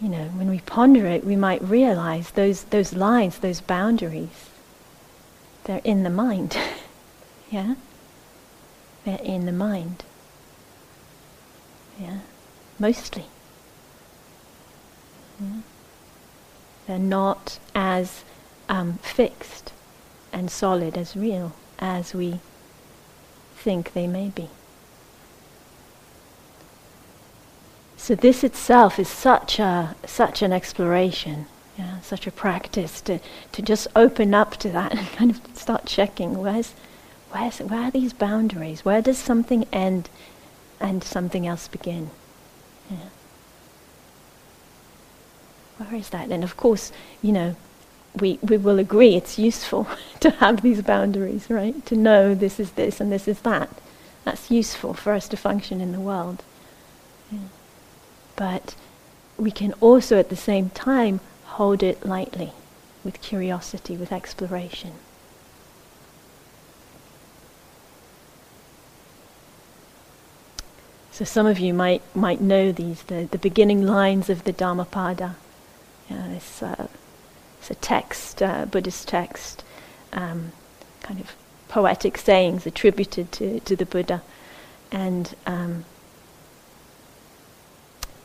you 0.00 0.08
know, 0.08 0.24
when 0.34 0.48
we 0.48 0.60
ponder 0.60 1.06
it, 1.06 1.24
we 1.24 1.36
might 1.36 1.62
realize 1.62 2.30
those, 2.30 2.64
those 2.64 2.94
lines, 2.94 3.38
those 3.38 3.60
boundaries, 3.60 4.48
they're 5.64 5.82
in 5.84 6.04
the 6.04 6.10
mind. 6.10 6.56
yeah? 7.50 7.74
They're 9.04 9.20
in 9.22 9.44
the 9.44 9.52
mind. 9.52 10.04
Yeah? 11.98 12.20
Mostly. 12.78 13.26
Yeah? 15.38 15.60
They're 16.86 16.98
not 16.98 17.58
as 17.74 18.24
um, 18.68 18.94
fixed 19.02 19.72
and 20.32 20.50
solid 20.50 20.96
as 20.96 21.14
real 21.14 21.52
as 21.78 22.14
we 22.14 22.40
think 23.56 23.92
they 23.92 24.06
may 24.06 24.30
be. 24.30 24.48
So 28.00 28.14
this 28.14 28.42
itself 28.42 28.98
is 28.98 29.08
such 29.10 29.58
a 29.58 29.94
such 30.06 30.40
an 30.40 30.54
exploration, 30.54 31.44
yeah, 31.78 32.00
such 32.00 32.26
a 32.26 32.30
practice 32.32 32.98
to, 33.02 33.20
to 33.52 33.60
just 33.60 33.88
open 33.94 34.32
up 34.32 34.56
to 34.56 34.70
that 34.70 34.92
and 34.96 35.06
kind 35.12 35.30
of 35.30 35.40
start 35.54 35.84
checking 35.84 36.38
where's 36.38 36.72
where's 37.30 37.58
where 37.58 37.82
are 37.82 37.90
these 37.90 38.14
boundaries? 38.14 38.86
Where 38.86 39.02
does 39.02 39.18
something 39.18 39.66
end 39.70 40.08
and 40.80 41.04
something 41.04 41.46
else 41.46 41.68
begin? 41.68 42.10
Yeah. 42.90 43.10
Where 45.76 45.94
is 45.94 46.08
that? 46.08 46.30
And 46.30 46.42
of 46.42 46.56
course, 46.56 46.92
you 47.20 47.32
know, 47.32 47.54
we, 48.18 48.38
we 48.42 48.56
will 48.56 48.78
agree 48.78 49.14
it's 49.14 49.38
useful 49.38 49.86
to 50.20 50.30
have 50.30 50.62
these 50.62 50.80
boundaries, 50.80 51.50
right? 51.50 51.84
To 51.84 51.96
know 51.96 52.34
this 52.34 52.58
is 52.58 52.70
this 52.72 52.98
and 52.98 53.12
this 53.12 53.28
is 53.28 53.40
that. 53.40 53.68
That's 54.24 54.50
useful 54.50 54.94
for 54.94 55.12
us 55.12 55.28
to 55.28 55.36
function 55.36 55.82
in 55.82 55.92
the 55.92 56.00
world. 56.00 56.42
Yeah. 57.30 57.40
But 58.40 58.74
we 59.36 59.50
can 59.50 59.74
also 59.82 60.18
at 60.18 60.30
the 60.30 60.36
same 60.50 60.70
time 60.70 61.20
hold 61.44 61.82
it 61.82 62.06
lightly 62.06 62.52
with 63.04 63.20
curiosity, 63.20 63.98
with 63.98 64.12
exploration. 64.12 64.92
So 71.12 71.26
some 71.26 71.44
of 71.44 71.58
you 71.58 71.74
might 71.74 72.00
might 72.14 72.40
know 72.40 72.72
these, 72.72 73.02
the, 73.02 73.28
the 73.30 73.36
beginning 73.36 73.86
lines 73.86 74.30
of 74.30 74.44
the 74.44 74.52
Dhammapada. 74.52 75.36
Yeah, 76.08 76.28
it's, 76.28 76.62
uh, 76.62 76.88
it's 77.58 77.70
a 77.70 77.74
text, 77.74 78.42
uh, 78.42 78.64
Buddhist 78.64 79.06
text, 79.06 79.62
um, 80.14 80.52
kind 81.02 81.20
of 81.20 81.36
poetic 81.68 82.16
sayings 82.16 82.66
attributed 82.66 83.32
to, 83.32 83.60
to 83.60 83.76
the 83.76 83.84
Buddha. 83.84 84.22
And 84.90 85.34
um, 85.46 85.84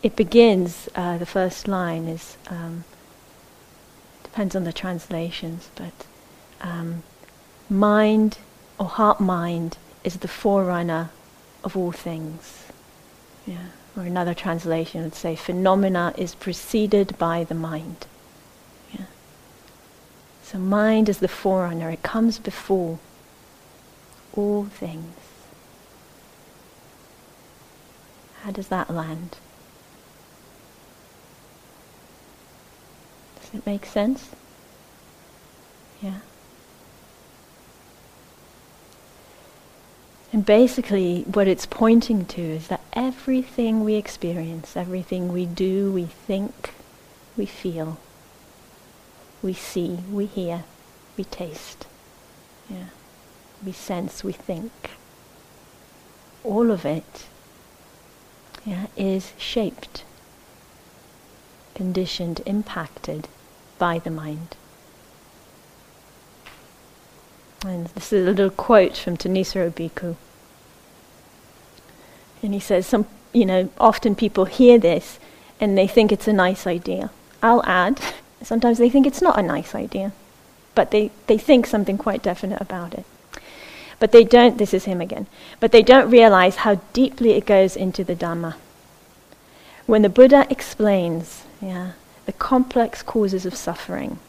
it 0.05 0.15
begins, 0.15 0.87
uh, 0.93 1.17
the 1.17 1.25
first 1.25 1.67
line 1.67 2.07
is, 2.07 2.37
um, 2.49 2.83
depends 4.21 4.55
on 4.55 4.63
the 4.63 4.71
translations, 4.71 5.71
but 5.73 6.05
um, 6.61 7.01
mind 7.71 8.37
or 8.77 8.85
heart 8.85 9.19
mind 9.19 9.79
is 10.03 10.17
the 10.17 10.27
forerunner 10.27 11.09
of 11.63 11.75
all 11.75 11.91
things. 11.91 12.65
Yeah. 13.47 13.69
Or 13.97 14.03
another 14.03 14.35
translation 14.35 15.01
would 15.01 15.15
say, 15.15 15.35
phenomena 15.35 16.13
is 16.15 16.35
preceded 16.35 17.17
by 17.17 17.43
the 17.43 17.55
mind. 17.55 18.05
Yeah. 18.93 19.05
So 20.43 20.59
mind 20.59 21.09
is 21.09 21.17
the 21.17 21.27
forerunner, 21.27 21.89
it 21.89 22.03
comes 22.03 22.37
before 22.37 22.99
all 24.35 24.65
things. 24.65 25.15
How 28.43 28.51
does 28.51 28.67
that 28.67 28.91
land? 28.91 29.37
It 33.55 33.65
makes 33.65 33.89
sense? 33.89 34.29
Yeah. 36.01 36.19
And 40.33 40.45
basically, 40.45 41.21
what 41.21 41.47
it's 41.47 41.65
pointing 41.65 42.25
to 42.25 42.41
is 42.41 42.67
that 42.67 42.81
everything 42.93 43.83
we 43.85 43.95
experience, 43.95 44.75
everything 44.75 45.31
we 45.31 45.45
do, 45.45 45.91
we 45.91 46.05
think, 46.05 46.73
we 47.37 47.45
feel, 47.45 47.97
we 49.41 49.53
see, 49.53 49.99
we 50.11 50.25
hear, 50.25 50.65
we 51.15 51.23
taste, 51.23 51.87
yeah, 52.69 52.87
we 53.65 53.71
sense, 53.71 54.23
we 54.23 54.33
think, 54.33 54.71
all 56.43 56.69
of 56.69 56.85
it 56.85 57.27
yeah, 58.65 58.87
is 58.97 59.31
shaped, 59.37 60.03
conditioned, 61.75 62.41
impacted 62.45 63.29
by 63.77 63.99
the 63.99 64.11
mind. 64.11 64.55
And 67.65 67.87
this 67.87 68.13
is 68.13 68.27
a 68.27 68.29
little 68.29 68.49
quote 68.49 68.95
from 68.95 69.17
Thanissaro 69.17 69.71
Bhikkhu. 69.71 70.15
And 72.43 72.53
he 72.53 72.59
says, 72.59 72.85
some, 72.85 73.07
you 73.33 73.45
know, 73.45 73.69
often 73.79 74.15
people 74.15 74.45
hear 74.45 74.77
this 74.77 75.19
and 75.59 75.77
they 75.77 75.87
think 75.87 76.11
it's 76.11 76.27
a 76.27 76.33
nice 76.33 76.67
idea. 76.67 77.09
I'll 77.41 77.65
add, 77.65 77.99
sometimes 78.43 78.77
they 78.77 78.89
think 78.89 79.07
it's 79.07 79.21
not 79.21 79.39
a 79.39 79.43
nice 79.43 79.73
idea, 79.73 80.11
but 80.75 80.91
they, 80.91 81.11
they 81.27 81.37
think 81.37 81.65
something 81.65 81.97
quite 81.97 82.21
definite 82.21 82.61
about 82.61 82.93
it. 82.93 83.05
But 83.97 84.11
they 84.11 84.23
don't, 84.23 84.57
this 84.57 84.73
is 84.73 84.85
him 84.85 85.01
again, 85.01 85.25
but 85.59 85.71
they 85.71 85.81
don't 85.81 86.11
realize 86.11 86.57
how 86.57 86.75
deeply 86.93 87.31
it 87.31 87.45
goes 87.45 87.75
into 87.75 88.03
the 88.03 88.15
Dhamma. 88.15 88.55
When 89.85 90.01
the 90.01 90.09
Buddha 90.09 90.45
explains 90.49 91.45
yeah, 91.61 91.91
the 92.25 92.33
complex 92.33 93.03
causes 93.03 93.45
of 93.45 93.55
suffering 93.55 94.19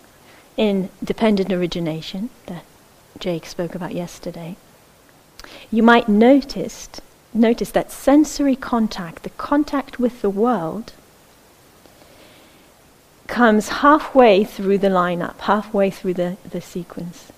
in 0.57 0.89
dependent 1.03 1.53
origination 1.53 2.31
that 2.47 2.65
Jake 3.19 3.47
spoke 3.47 3.75
about 3.75 3.95
yesterday, 3.95 4.57
you 5.71 5.83
might 5.83 6.09
notice, 6.09 6.89
notice 7.33 7.71
that 7.71 7.91
sensory 7.91 8.57
contact, 8.57 9.23
the 9.23 9.31
contact 9.31 9.99
with 9.99 10.23
the 10.23 10.31
world, 10.31 10.93
comes 13.27 13.69
halfway 13.69 14.45
through 14.45 14.79
the 14.79 14.89
lineup, 14.89 15.39
halfway 15.41 15.91
through 15.91 16.15
the, 16.15 16.37
the 16.49 16.61
sequence, 16.61 17.33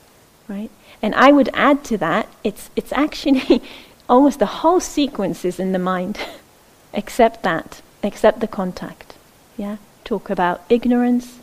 right? 0.46 0.70
And 1.00 1.14
I 1.14 1.32
would 1.32 1.48
add 1.54 1.84
to 1.84 1.98
that, 1.98 2.28
it's, 2.44 2.70
it's 2.76 2.92
actually 2.92 3.62
almost 4.08 4.38
the 4.38 4.46
whole 4.46 4.80
sequence 4.80 5.44
is 5.44 5.58
in 5.58 5.72
the 5.72 5.78
mind, 5.78 6.18
except 6.92 7.42
that, 7.42 7.80
except 8.02 8.40
the 8.40 8.48
contact. 8.48 9.14
Yeah, 9.56 9.76
talk 10.08 10.30
about 10.30 10.62
ignorance. 10.70 11.38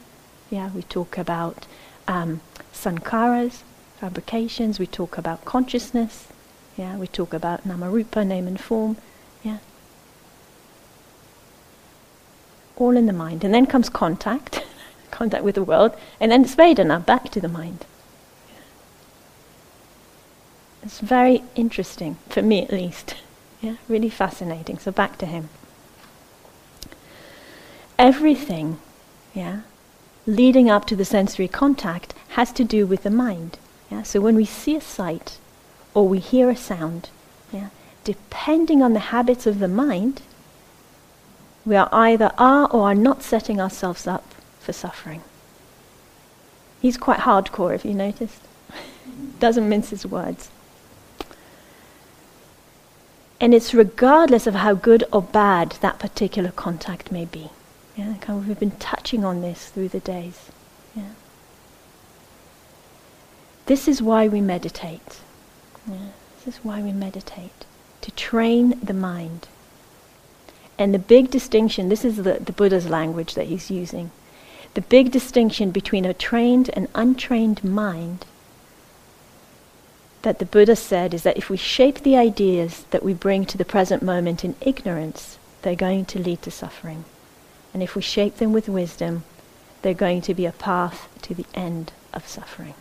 Yeah, 0.50 0.72
we 0.74 0.82
talk 0.82 1.20
about 1.20 1.68
um, 2.08 2.42
sankharas, 2.74 3.62
fabrications. 4.00 4.80
We 4.80 4.88
talk 4.88 5.20
about 5.20 5.46
consciousness. 5.46 6.28
Yeah, 6.76 6.98
we 6.98 7.06
talk 7.06 7.32
about 7.32 7.64
namarupa, 7.68 8.26
name 8.26 8.48
and 8.48 8.60
form. 8.60 8.98
Yeah, 9.44 9.60
all 12.76 12.98
in 12.98 13.06
the 13.06 13.14
mind, 13.14 13.44
and 13.44 13.54
then 13.54 13.68
comes 13.68 13.88
contact, 13.88 14.66
contact 15.12 15.44
with 15.44 15.54
the 15.54 15.64
world, 15.64 15.96
and 16.20 16.32
then 16.32 16.44
it's 16.44 16.56
Vedana, 16.56 17.06
back 17.06 17.30
to 17.30 17.40
the 17.40 17.48
mind. 17.48 17.86
It's 20.82 21.00
very 21.00 21.44
interesting, 21.54 22.18
for 22.30 22.42
me 22.42 22.64
at 22.64 22.72
least. 22.72 23.16
Yeah, 23.62 23.78
really 23.88 24.10
fascinating. 24.10 24.78
So 24.78 24.92
back 24.92 25.18
to 25.18 25.26
him. 25.26 25.50
Everything, 27.98 28.80
yeah, 29.34 29.62
leading 30.26 30.70
up 30.70 30.86
to 30.86 30.96
the 30.96 31.06
sensory 31.06 31.48
contact 31.48 32.14
has 32.30 32.52
to 32.54 32.64
do 32.64 32.86
with 32.86 33.04
the 33.04 33.10
mind. 33.10 33.58
Yeah? 33.90 34.04
So 34.04 34.20
when 34.20 34.36
we 34.36 34.46
see 34.46 34.76
a 34.76 34.82
sight 34.82 35.38
or 35.94 36.08
we 36.08 36.20
hear 36.20 36.50
a 36.50 36.56
sound, 36.56 37.10
yeah, 37.52 37.70
depending 38.04 38.82
on 38.82 38.94
the 38.94 39.12
habits 39.12 39.48
of 39.48 39.60
the 39.60 39.68
mind, 39.68 40.22
we 41.66 41.76
are 41.76 41.90
either 41.92 42.32
are 42.38 42.70
or 42.70 42.90
are 42.90 42.96
not 42.96 43.24
setting 43.24 43.60
ourselves 43.60 44.06
up 44.06 44.36
for 44.60 44.74
suffering. 44.74 45.22
He's 46.82 46.98
quite 46.98 47.22
hardcore, 47.22 47.74
if 47.74 47.86
you 47.86 47.94
noticed. 47.94 48.42
Doesn't 49.40 49.68
mince 49.68 49.90
his 49.90 50.06
words. 50.06 50.50
And 53.40 53.54
it's 53.54 53.74
regardless 53.74 54.48
of 54.48 54.56
how 54.56 54.74
good 54.74 55.04
or 55.12 55.22
bad 55.22 55.78
that 55.82 56.00
particular 56.00 56.52
contact 56.52 57.12
may 57.12 57.26
be. 57.26 57.50
Yeah, 57.96 58.16
kind 58.20 58.40
of 58.40 58.48
we've 58.48 58.60
been 58.60 58.72
touching 58.72 59.24
on 59.24 59.42
this 59.42 59.70
through 59.70 59.90
the 59.90 60.00
days. 60.00 60.50
Yeah. 60.96 61.12
This 63.68 63.88
is 63.88 64.02
why 64.02 64.28
we 64.28 64.42
meditate. 64.42 65.22
Yeah, 65.88 66.10
this 66.44 66.56
is 66.56 66.64
why 66.64 66.82
we 66.82 66.92
meditate. 66.92 67.66
To 68.02 68.12
train 68.12 68.80
the 68.84 68.94
mind. 68.94 69.48
And 70.78 70.94
the 70.94 71.00
big 71.00 71.32
distinction, 71.32 71.88
this 71.88 72.04
is 72.04 72.18
the, 72.18 72.34
the 72.34 72.52
Buddha's 72.52 72.90
language 72.90 73.34
that 73.36 73.48
he's 73.48 73.72
using. 73.72 74.12
The 74.74 74.82
big 74.82 75.12
distinction 75.12 75.72
between 75.72 76.04
a 76.04 76.14
trained 76.14 76.70
and 76.74 76.90
untrained 76.94 77.64
mind 77.64 78.26
that 80.24 80.40
the 80.40 80.46
Buddha 80.46 80.76
said 80.76 81.14
is 81.14 81.24
that 81.24 81.38
if 81.38 81.50
we 81.50 81.56
shape 81.56 82.00
the 82.00 82.18
ideas 82.18 82.84
that 82.90 83.04
we 83.04 83.14
bring 83.14 83.46
to 83.46 83.58
the 83.58 83.64
present 83.64 84.04
moment 84.04 84.44
in 84.44 84.56
ignorance, 84.60 85.38
they're 85.62 85.76
going 85.76 86.04
to 86.06 86.20
lead 86.20 86.42
to 86.42 86.52
suffering. 86.52 87.06
And 87.76 87.84
if 87.84 87.94
we 87.94 88.02
shape 88.02 88.38
them 88.38 88.54
with 88.54 88.70
wisdom, 88.70 89.26
they're 89.82 89.94
going 89.94 90.22
to 90.22 90.34
be 90.34 90.46
a 90.46 90.54
path 90.54 91.10
to 91.24 91.34
the 91.34 91.46
end 91.54 91.92
of 92.14 92.26
suffering. 92.26 92.74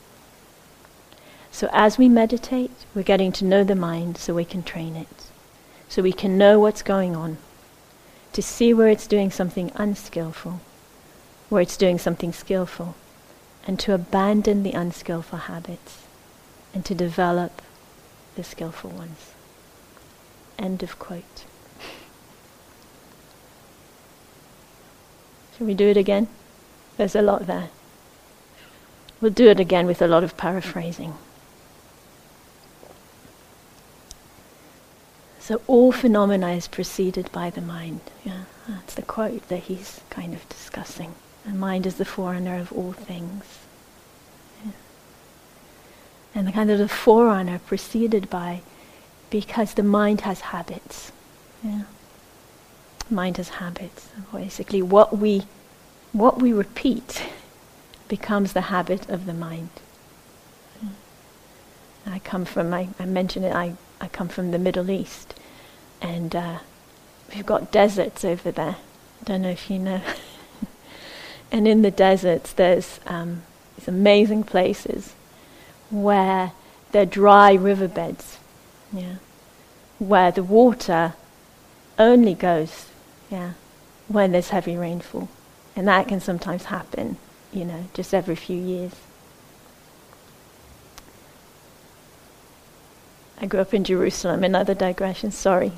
So 1.51 1.69
as 1.73 1.99
we 1.99 2.09
meditate, 2.09 2.71
we're 2.95 3.03
getting 3.03 3.33
to 3.33 3.45
know 3.45 3.65
the 3.65 3.75
mind 3.75 4.19
so 4.19 4.35
we 4.35 4.45
can 4.45 4.63
train 4.63 4.95
it. 4.95 5.09
So 5.89 6.01
we 6.01 6.13
can 6.13 6.39
know 6.39 6.61
what's 6.61 6.85
going 6.85 7.17
on 7.17 7.39
to 8.35 8.41
see 8.41 8.73
where 8.73 8.87
it's 8.87 9.09
doing 9.09 9.33
something 9.33 9.73
unskillful, 9.75 10.61
where 11.49 11.63
it's 11.63 11.77
doing 11.77 11.99
something 11.99 12.33
skillful, 12.33 12.95
and 13.67 13.81
to 13.81 13.95
abandon 13.95 14.63
the 14.63 14.75
unskillful 14.75 15.41
habits 15.41 16.05
and 16.73 16.85
to 16.85 16.95
develop 16.95 17.61
the 18.37 18.45
skillful 18.45 18.91
ones. 18.91 19.33
End 20.57 20.85
of 20.85 21.01
quote. 21.01 21.47
Shall 25.57 25.67
we 25.67 25.75
do 25.75 25.89
it 25.89 25.97
again? 25.97 26.29
There's 26.97 27.15
a 27.15 27.23
lot 27.23 27.47
there. 27.47 27.71
We'll 29.21 29.33
do 29.33 29.49
it 29.49 29.61
again 29.61 29.87
with 29.87 30.03
a 30.03 30.07
lot 30.07 30.25
of 30.25 30.37
paraphrasing. 30.37 31.15
So 35.39 35.61
all 35.67 35.93
phenomena 35.93 36.53
is 36.53 36.69
preceded 36.69 37.31
by 37.31 37.51
the 37.51 37.61
mind. 37.61 38.01
Yeah, 38.25 38.45
that's 38.67 38.95
the 38.95 39.03
quote 39.03 39.49
that 39.49 39.65
he's 39.65 40.01
kind 40.09 40.33
of 40.33 40.49
discussing. 40.49 41.15
The 41.45 41.53
mind 41.53 41.87
is 41.87 41.97
the 41.97 42.07
forerunner 42.07 42.59
of 42.59 42.73
all 42.73 42.93
things. 42.93 43.45
Yeah. 44.65 44.73
And 46.35 46.49
the 46.49 46.53
kind 46.53 46.71
of 46.71 46.79
the 46.79 46.89
forerunner 46.89 47.59
preceded 47.59 48.31
by 48.31 48.63
because 49.29 49.75
the 49.75 49.83
mind 49.83 50.23
has 50.23 50.41
habits. 50.41 51.13
Yeah. 51.63 51.83
Mind 53.11 53.37
has 53.37 53.49
habits. 53.51 54.09
Basically 54.33 54.83
what 54.83 55.17
we 55.19 55.43
what 56.13 56.41
we 56.41 56.53
repeat 56.53 57.25
becomes 58.09 58.53
the 58.53 58.63
habit 58.63 59.09
of 59.09 59.27
the 59.27 59.35
mind. 59.35 59.71
I 62.07 62.19
come 62.19 62.45
from 62.45 62.73
I, 62.75 62.89
I 62.99 63.07
mentioned 63.07 63.45
it 63.45 63.55
I 63.55 63.75
I 64.01 64.09
come 64.09 64.29
from 64.29 64.51
the 64.51 64.59
Middle 64.59 64.91
East, 64.91 65.35
and 66.03 66.35
uh, 66.37 66.59
we've 67.35 67.47
got 67.47 67.73
deserts 67.73 68.25
over 68.25 68.51
there. 68.51 68.77
I 69.21 69.25
don't 69.25 69.43
know 69.43 69.51
if 69.51 69.71
you 69.71 69.79
know. 69.79 70.03
and 71.53 71.67
in 71.67 71.83
the 71.83 71.91
deserts, 71.91 72.53
there's 72.53 73.01
um, 73.07 73.43
these 73.77 73.89
amazing 73.89 74.45
places 74.45 75.15
where 75.91 76.53
they're 76.93 77.07
dry 77.07 77.55
riverbeds, 77.55 78.39
yeah, 78.93 79.17
where 79.99 80.31
the 80.31 80.43
water 80.43 81.15
only 81.99 82.35
goes, 82.35 82.87
yeah, 83.35 83.53
when 84.07 84.31
there's 84.31 84.51
heavy 84.51 84.77
rainfall, 84.77 85.29
and 85.75 85.89
that 85.89 86.07
can 86.07 86.21
sometimes 86.21 86.67
happen, 86.67 87.17
you 87.53 87.65
know, 87.65 87.87
just 87.93 88.15
every 88.15 88.37
few 88.37 88.57
years. 88.57 88.93
I 93.41 93.47
grew 93.47 93.59
up 93.59 93.75
in 93.75 93.83
Jerusalem, 93.83 94.45
another 94.45 94.73
digression, 94.73 95.33
sorry. 95.33 95.73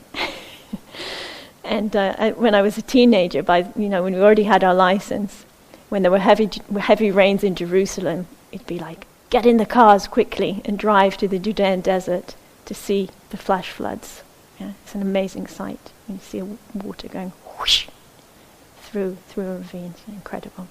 and 1.65 1.97
uh, 1.97 2.15
I, 2.19 2.33
when 2.33 2.55
I 2.55 2.61
was 2.61 2.77
a 2.77 2.83
teenager, 2.83 3.43
by, 3.43 3.73
you 3.75 3.89
know, 3.89 4.03
when 4.03 4.13
we 4.13 4.21
already 4.21 4.45
had 4.45 4.63
our 4.63 4.75
license, 4.75 5.47
when 5.89 6.03
there 6.03 6.11
were 6.11 6.19
heavy, 6.19 6.51
heavy 6.79 7.11
rains 7.11 7.43
in 7.43 7.55
Jerusalem, 7.55 8.27
it'd 8.53 8.67
be 8.67 8.79
like, 8.79 9.07
get 9.31 9.47
in 9.47 9.57
the 9.57 9.65
cars 9.65 10.07
quickly 10.07 10.61
and 10.67 10.79
drive 10.79 11.17
to 11.17 11.27
the 11.27 11.39
Judean 11.39 11.81
desert 11.81 12.35
to 12.67 12.75
see 12.75 13.09
the 13.31 13.39
flash 13.39 13.71
floods. 13.71 14.23
Yeah, 14.61 14.73
it's 14.85 14.95
an 14.95 15.01
amazing 15.01 15.47
sight. 15.47 15.91
You 16.07 16.19
see 16.19 16.43
water 16.75 17.09
going 17.09 17.33
whoosh 17.59 17.87
through, 18.81 19.17
through 19.29 19.47
a 19.47 19.57
ravine. 19.57 19.95
Incredible. 20.09 20.69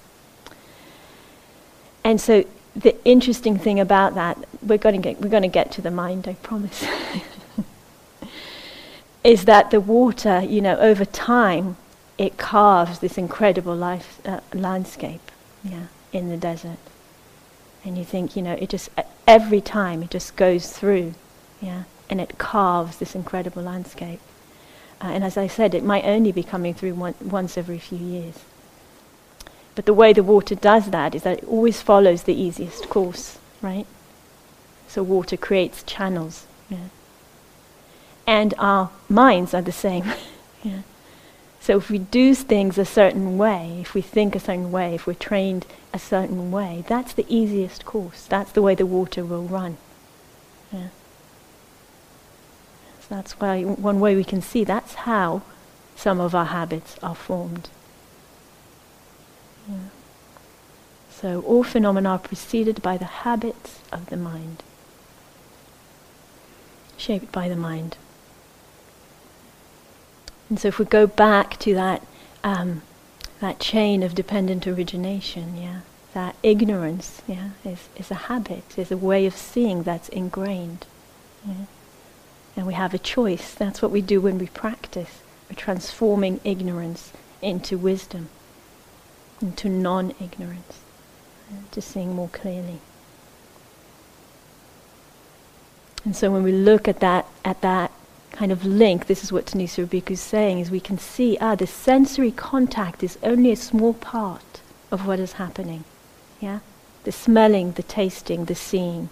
And 2.04 2.20
so 2.20 2.44
the 2.74 2.96
interesting 3.04 3.58
thing 3.58 3.80
about 3.80 4.14
that, 4.14 4.38
we're 4.62 4.78
going 4.78 5.00
to 5.00 5.00
get, 5.00 5.20
we're 5.20 5.28
going 5.28 5.42
to 5.42 5.48
get 5.48 5.72
to 5.72 5.82
the 5.82 5.90
mind, 5.90 6.28
I 6.28 6.34
promise. 6.34 6.84
is 9.24 9.46
that 9.46 9.70
the 9.70 9.80
water, 9.80 10.40
you 10.40 10.60
know, 10.60 10.78
over 10.78 11.04
time, 11.04 11.76
it 12.16 12.36
carves 12.36 13.00
this 13.00 13.18
incredible 13.18 13.74
life 13.74 14.20
uh, 14.24 14.40
landscape, 14.54 15.32
yeah, 15.64 15.86
in 16.12 16.28
the 16.28 16.36
desert. 16.36 16.78
And 17.84 17.98
you 17.98 18.04
think, 18.04 18.36
you 18.36 18.42
know, 18.42 18.54
it 18.54 18.68
just 18.68 18.88
every 19.26 19.60
time 19.60 20.02
it 20.02 20.10
just 20.10 20.36
goes 20.36 20.70
through, 20.70 21.14
yeah, 21.60 21.84
and 22.08 22.20
it 22.20 22.38
carves 22.38 22.98
this 22.98 23.14
incredible 23.14 23.62
landscape. 23.62 24.20
Uh, 25.00 25.08
and 25.08 25.24
as 25.24 25.36
I 25.36 25.46
said, 25.46 25.74
it 25.74 25.84
might 25.84 26.04
only 26.04 26.32
be 26.32 26.42
coming 26.42 26.74
through 26.74 26.94
one, 26.94 27.14
once 27.22 27.58
every 27.58 27.78
few 27.78 27.98
years. 27.98 28.36
But 29.74 29.84
the 29.84 29.94
way 29.94 30.12
the 30.12 30.22
water 30.22 30.54
does 30.54 30.90
that 30.90 31.14
is 31.14 31.22
that 31.24 31.38
it 31.38 31.44
always 31.44 31.82
follows 31.82 32.22
the 32.22 32.34
easiest 32.34 32.88
course, 32.88 33.38
right? 33.60 33.86
So 34.88 35.02
water 35.02 35.36
creates 35.36 35.82
channels. 35.82 36.46
Yeah. 36.70 36.88
And 38.26 38.54
our 38.58 38.90
minds 39.08 39.52
are 39.52 39.62
the 39.62 39.72
same. 39.72 40.04
yeah. 40.62 40.80
So 41.60 41.76
if 41.76 41.90
we 41.90 41.98
do 41.98 42.34
things 42.34 42.78
a 42.78 42.84
certain 42.84 43.36
way, 43.36 43.78
if 43.80 43.92
we 43.92 44.00
think 44.00 44.34
a 44.34 44.40
certain 44.40 44.72
way, 44.72 44.94
if 44.94 45.06
we're 45.06 45.14
trained 45.14 45.66
a 45.92 45.98
certain 45.98 46.50
way, 46.50 46.84
that's 46.88 47.12
the 47.12 47.26
easiest 47.28 47.84
course. 47.84 48.24
That's 48.24 48.52
the 48.52 48.62
way 48.62 48.74
the 48.74 48.86
water 48.86 49.24
will 49.24 49.42
run. 49.42 49.76
Yeah. 50.72 50.88
So 53.08 53.14
that's 53.14 53.32
why 53.40 53.62
one 53.62 54.00
way 54.00 54.16
we 54.16 54.24
can 54.24 54.42
see 54.42 54.64
that's 54.64 54.94
how 54.94 55.42
some 55.94 56.20
of 56.20 56.34
our 56.34 56.46
habits 56.46 56.96
are 57.02 57.14
formed. 57.14 57.68
Yeah. 59.68 59.76
So 61.10 61.40
all 61.42 61.62
phenomena 61.62 62.10
are 62.10 62.18
preceded 62.18 62.82
by 62.82 62.96
the 62.96 63.06
habits 63.06 63.80
of 63.92 64.06
the 64.06 64.16
mind, 64.16 64.62
shaped 66.96 67.32
by 67.32 67.48
the 67.48 67.56
mind. 67.56 67.96
And 70.48 70.58
so 70.60 70.68
if 70.68 70.78
we 70.78 70.84
go 70.84 71.06
back 71.06 71.58
to 71.60 71.74
that 71.74 72.02
um, 72.44 72.82
that 73.40 73.58
chain 73.60 74.02
of 74.02 74.14
dependent 74.14 74.66
origination, 74.66 75.56
yeah, 75.56 75.80
that 76.14 76.36
ignorance, 76.42 77.22
yeah, 77.26 77.50
is, 77.64 77.88
is 77.96 78.10
a 78.10 78.14
habit, 78.14 78.78
is 78.78 78.90
a 78.90 78.96
way 78.96 79.26
of 79.26 79.36
seeing 79.36 79.82
that's 79.82 80.08
ingrained. 80.08 80.86
Yeah? 81.46 81.66
And 82.56 82.66
we 82.66 82.74
have 82.74 82.94
a 82.94 82.98
choice. 82.98 83.54
That's 83.54 83.82
what 83.82 83.90
we 83.90 84.00
do 84.00 84.20
when 84.20 84.38
we 84.38 84.46
practice. 84.46 85.22
We're 85.48 85.56
transforming 85.56 86.40
ignorance 86.42 87.12
into 87.42 87.76
wisdom, 87.76 88.28
into 89.40 89.68
non-ignorance, 89.68 90.80
yeah? 91.50 91.58
to 91.70 91.82
seeing 91.82 92.14
more 92.14 92.28
clearly. 92.28 92.80
And 96.04 96.16
so 96.16 96.30
when 96.30 96.42
we 96.42 96.52
look 96.52 96.88
at 96.88 97.00
that, 97.00 97.26
at 97.44 97.60
that 97.60 97.92
kind 98.32 98.52
of 98.52 98.64
link, 98.64 99.06
this 99.06 99.24
is 99.24 99.32
what 99.32 99.46
Thanissaro 99.46 99.86
Bhikkhu 99.86 100.12
is 100.12 100.20
saying, 100.20 100.60
is 100.60 100.70
we 100.70 100.80
can 100.80 100.98
see, 100.98 101.36
ah, 101.40 101.54
the 101.54 101.66
sensory 101.66 102.30
contact 102.30 103.02
is 103.02 103.18
only 103.22 103.50
a 103.50 103.56
small 103.56 103.92
part 103.92 104.60
of 104.90 105.06
what 105.06 105.18
is 105.18 105.32
happening. 105.32 105.84
Yeah? 106.40 106.60
The 107.04 107.12
smelling, 107.12 107.72
the 107.72 107.82
tasting, 107.82 108.44
the 108.44 108.54
seeing, 108.54 109.08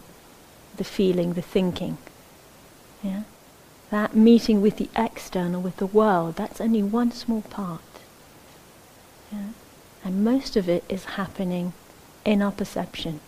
the 0.76 0.84
feeling, 0.84 1.34
the 1.34 1.42
thinking. 1.42 1.98
Yeah? 3.02 3.22
That 3.94 4.16
meeting 4.16 4.60
with 4.60 4.78
the 4.78 4.88
external, 4.96 5.62
with 5.62 5.76
the 5.76 5.86
world, 5.86 6.34
that's 6.34 6.60
only 6.60 6.82
one 6.82 7.12
small 7.12 7.42
part. 7.42 7.80
Yeah? 9.32 9.50
And 10.04 10.24
most 10.24 10.56
of 10.56 10.68
it 10.68 10.82
is 10.88 11.04
happening 11.04 11.74
in 12.24 12.42
our 12.42 12.50
perception. 12.50 13.20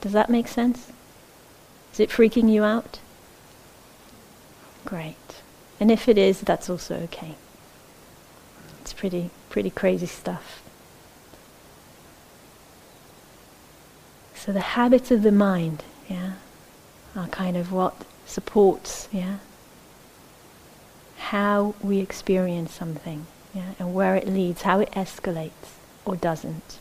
Does 0.00 0.10
that 0.10 0.30
make 0.30 0.48
sense? 0.48 0.90
Is 1.92 2.00
it 2.00 2.10
freaking 2.10 2.50
you 2.50 2.64
out? 2.64 2.98
Great. 4.84 5.42
And 5.78 5.92
if 5.92 6.08
it 6.08 6.18
is, 6.18 6.40
that's 6.40 6.68
also 6.68 6.96
okay. 7.04 7.36
It's 8.80 8.92
pretty, 8.92 9.30
pretty 9.48 9.70
crazy 9.70 10.06
stuff. 10.06 10.60
So 14.34 14.50
the 14.50 14.74
habits 14.74 15.12
of 15.12 15.22
the 15.22 15.30
mind, 15.30 15.84
yeah, 16.08 16.32
are 17.14 17.28
kind 17.28 17.56
of 17.56 17.70
what 17.70 17.94
supports, 18.28 19.08
yeah, 19.10 19.38
how 21.18 21.74
we 21.82 21.98
experience 21.98 22.72
something, 22.72 23.26
yeah, 23.54 23.72
and 23.78 23.94
where 23.94 24.14
it 24.14 24.28
leads, 24.28 24.62
how 24.62 24.80
it 24.80 24.90
escalates 24.92 25.78
or 26.04 26.16
doesn't. 26.16 26.78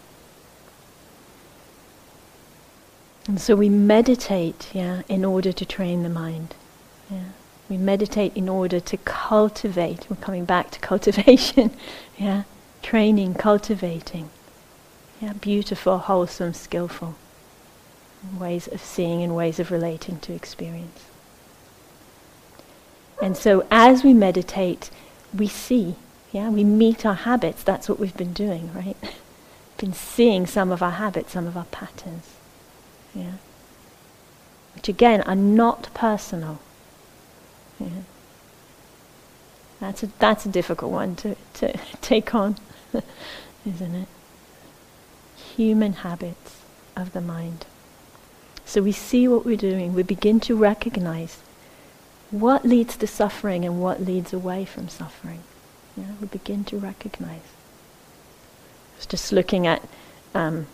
And 3.28 3.42
so 3.42 3.56
we 3.56 3.70
meditate, 3.70 4.70
yeah, 4.74 5.02
in 5.10 5.26
order 5.26 5.52
to 5.52 5.66
train 5.66 6.04
the 6.04 6.10
mind, 6.10 6.54
yeah. 7.10 7.24
We 7.70 7.78
meditate 7.78 8.36
in 8.36 8.48
order 8.48 8.80
to 8.80 8.98
cultivate. 8.98 10.10
We're 10.10 10.16
coming 10.18 10.46
back 10.46 10.72
to 10.72 10.80
cultivation. 10.92 11.72
yeah, 12.18 12.44
training, 12.82 13.36
cultivating. 13.36 14.30
Yeah, 15.22 15.34
beautiful, 15.34 15.98
wholesome, 15.98 16.54
skillful 16.54 17.16
ways 18.40 18.68
of 18.68 18.82
seeing 18.82 19.22
and 19.22 19.36
ways 19.36 19.60
of 19.60 19.72
relating 19.72 20.20
to 20.20 20.34
experience. 20.34 21.07
And 23.22 23.36
so 23.36 23.66
as 23.72 24.04
we 24.04 24.14
meditate, 24.14 24.90
we 25.36 25.48
see, 25.48 25.96
yeah, 26.32 26.50
we 26.50 26.64
meet 26.64 27.06
our 27.06 27.16
habits. 27.16 27.64
That's 27.64 27.90
what 27.90 28.00
we've 28.00 28.16
been 28.16 28.34
doing, 28.34 28.74
right? 28.74 28.98
been 29.78 29.94
seeing 29.94 30.48
some 30.48 30.72
of 30.72 30.82
our 30.82 30.92
habits, 30.92 31.34
some 31.34 31.48
of 31.48 31.56
our 31.56 31.66
patterns. 31.66 32.36
Yeah. 33.14 33.34
Which 34.76 34.90
again 34.90 35.22
are 35.22 35.36
not 35.36 35.94
personal. 35.94 36.60
Yeah. 37.80 38.04
That's 39.80 40.04
a, 40.04 40.08
that's 40.20 40.46
a 40.46 40.50
difficult 40.50 40.92
one 40.92 41.16
to, 41.18 41.36
to 41.56 41.78
take 42.02 42.34
on, 42.34 42.58
isn't 43.66 43.96
it? 43.96 44.08
Human 45.56 45.94
habits 45.94 46.62
of 46.96 47.14
the 47.14 47.22
mind. 47.22 47.66
So 48.66 48.82
we 48.82 48.92
see 48.92 49.28
what 49.28 49.46
we're 49.46 49.56
doing, 49.56 49.94
we 49.94 50.04
begin 50.04 50.40
to 50.42 50.56
recognize 50.56 51.38
what 52.32 52.66
leads 52.66 52.98
to 52.98 53.08
suffering 53.08 53.66
and 53.66 53.82
what 53.82 54.02
leads 54.02 54.34
away 54.34 54.66
from 54.66 54.90
suffering. 54.90 55.42
Yeah, 55.96 56.12
we 56.20 56.28
begin 56.28 56.64
to 56.66 56.78
recognize. 56.78 57.42
I 58.94 58.98
was 58.98 59.06
just 59.06 59.32
looking 59.32 59.66
at, 59.66 59.82
um, 60.34 60.68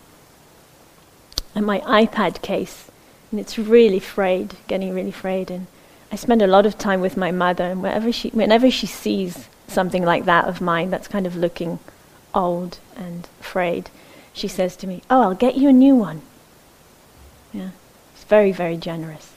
at 1.54 1.62
my 1.62 1.80
iPad 1.80 2.42
case, 2.42 2.90
and 3.30 3.40
it's 3.40 3.58
really 3.58 4.00
frayed, 4.00 4.54
getting 4.66 4.94
really 4.94 5.10
frayed, 5.10 5.50
and 5.50 5.66
I 6.12 6.16
spend 6.16 6.42
a 6.42 6.46
lot 6.46 6.66
of 6.66 6.78
time 6.78 7.00
with 7.00 7.16
my 7.16 7.30
mother, 7.30 7.64
and 7.64 7.82
whenever 7.82 8.12
she, 8.12 8.30
whenever 8.30 8.70
she 8.70 8.86
sees 8.86 9.48
something 9.66 10.04
like 10.04 10.24
that 10.26 10.46
of 10.46 10.60
mine 10.60 10.90
that's 10.90 11.08
kind 11.08 11.26
of 11.26 11.36
looking 11.36 11.78
old 12.34 12.78
and 12.96 13.26
frayed, 13.40 13.90
she 14.32 14.48
says 14.48 14.76
to 14.76 14.86
me, 14.86 15.02
"Oh, 15.08 15.22
I'll 15.22 15.34
get 15.34 15.56
you 15.56 15.68
a 15.68 15.72
new 15.72 15.94
one." 15.94 16.22
Yeah, 17.52 17.70
it's 18.14 18.24
very, 18.24 18.52
very 18.52 18.76
generous. 18.76 19.32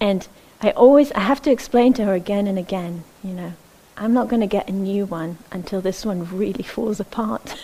And 0.00 0.26
I 0.62 0.70
always, 0.70 1.12
I 1.12 1.20
have 1.20 1.42
to 1.42 1.50
explain 1.50 1.92
to 1.94 2.04
her 2.04 2.14
again 2.14 2.46
and 2.46 2.58
again, 2.58 3.04
you 3.22 3.32
know, 3.32 3.52
I'm 3.96 4.12
not 4.12 4.28
going 4.28 4.40
to 4.40 4.46
get 4.46 4.68
a 4.68 4.72
new 4.72 5.06
one 5.06 5.38
until 5.50 5.80
this 5.80 6.04
one 6.04 6.36
really 6.36 6.62
falls 6.62 7.00
apart. 7.00 7.56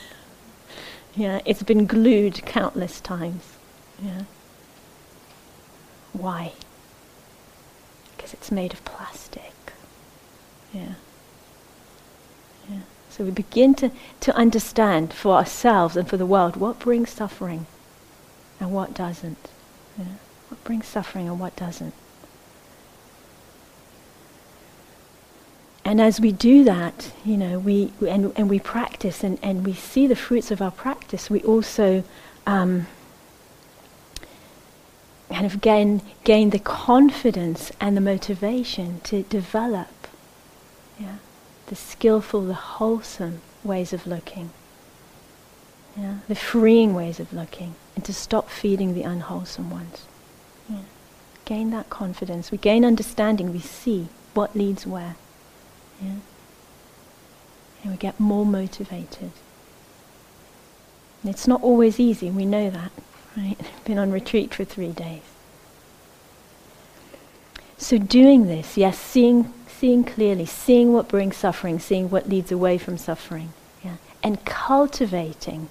yeah, 1.14 1.40
it's 1.44 1.62
been 1.62 1.86
glued 1.86 2.44
countless 2.46 3.00
times. 3.00 3.54
Yeah. 4.02 4.22
Why? 6.12 6.52
because 8.22 8.34
it's 8.34 8.52
made 8.52 8.72
of 8.72 8.84
plastic. 8.84 9.52
Yeah. 10.72 10.94
Yeah. 12.70 12.80
So 13.10 13.24
we 13.24 13.30
begin 13.30 13.74
to, 13.76 13.90
to 14.20 14.34
understand 14.36 15.12
for 15.12 15.34
ourselves 15.34 15.96
and 15.96 16.08
for 16.08 16.16
the 16.16 16.26
world 16.26 16.56
what 16.56 16.78
brings 16.78 17.10
suffering 17.10 17.66
and 18.60 18.72
what 18.72 18.94
doesn't. 18.94 19.48
Yeah. 19.98 20.04
What 20.48 20.62
brings 20.64 20.86
suffering 20.86 21.28
and 21.28 21.40
what 21.40 21.56
doesn't. 21.56 21.94
And 25.84 26.00
as 26.00 26.20
we 26.20 26.30
do 26.32 26.62
that, 26.64 27.12
you 27.24 27.36
know, 27.36 27.58
we, 27.58 27.92
and, 28.08 28.32
and 28.36 28.48
we 28.48 28.60
practice 28.60 29.24
and, 29.24 29.38
and 29.42 29.66
we 29.66 29.74
see 29.74 30.06
the 30.06 30.16
fruits 30.16 30.50
of 30.50 30.62
our 30.62 30.70
practice, 30.70 31.28
we 31.28 31.40
also 31.42 32.04
um, 32.46 32.86
kind 35.28 35.46
of 35.46 35.60
gain, 35.60 36.02
gain 36.24 36.50
the 36.50 36.58
confidence 36.58 37.72
and 37.80 37.96
the 37.96 38.00
motivation 38.00 39.00
to 39.00 39.22
develop 39.24 39.88
yeah, 41.00 41.16
the 41.66 41.74
skillful, 41.74 42.42
the 42.42 42.54
wholesome 42.54 43.40
ways 43.64 43.92
of 43.92 44.06
looking, 44.06 44.50
yeah, 45.96 46.18
the 46.28 46.34
freeing 46.34 46.94
ways 46.94 47.18
of 47.18 47.32
looking, 47.32 47.74
and 47.96 48.04
to 48.04 48.14
stop 48.14 48.48
feeding 48.48 48.94
the 48.94 49.02
unwholesome 49.02 49.70
ones. 49.70 50.06
Yeah. 50.68 50.78
Gain 51.44 51.70
that 51.70 51.90
confidence. 51.90 52.52
We 52.52 52.58
gain 52.58 52.84
understanding. 52.84 53.52
We 53.52 53.58
see 53.58 54.08
what 54.34 54.54
leads 54.54 54.86
where. 54.86 55.16
Yeah. 56.02 56.14
And 57.82 57.92
we 57.92 57.96
get 57.96 58.18
more 58.18 58.44
motivated. 58.44 59.32
And 61.22 61.30
it's 61.30 61.46
not 61.46 61.62
always 61.62 62.00
easy, 62.00 62.30
we 62.30 62.44
know 62.44 62.68
that 62.70 62.90
right? 63.36 63.56
Been 63.84 63.98
on 63.98 64.12
retreat 64.12 64.54
for 64.54 64.64
three 64.64 64.92
days. 64.92 65.22
So 67.78 67.98
doing 67.98 68.46
this, 68.46 68.76
yes, 68.76 68.98
seeing, 68.98 69.52
seeing 69.66 70.04
clearly, 70.04 70.46
seeing 70.46 70.92
what 70.92 71.08
brings 71.08 71.36
suffering, 71.36 71.80
seeing 71.80 72.10
what 72.10 72.28
leads 72.28 72.52
away 72.52 72.78
from 72.78 72.96
suffering, 72.96 73.52
yeah, 73.84 73.96
and 74.22 74.44
cultivating 74.44 75.68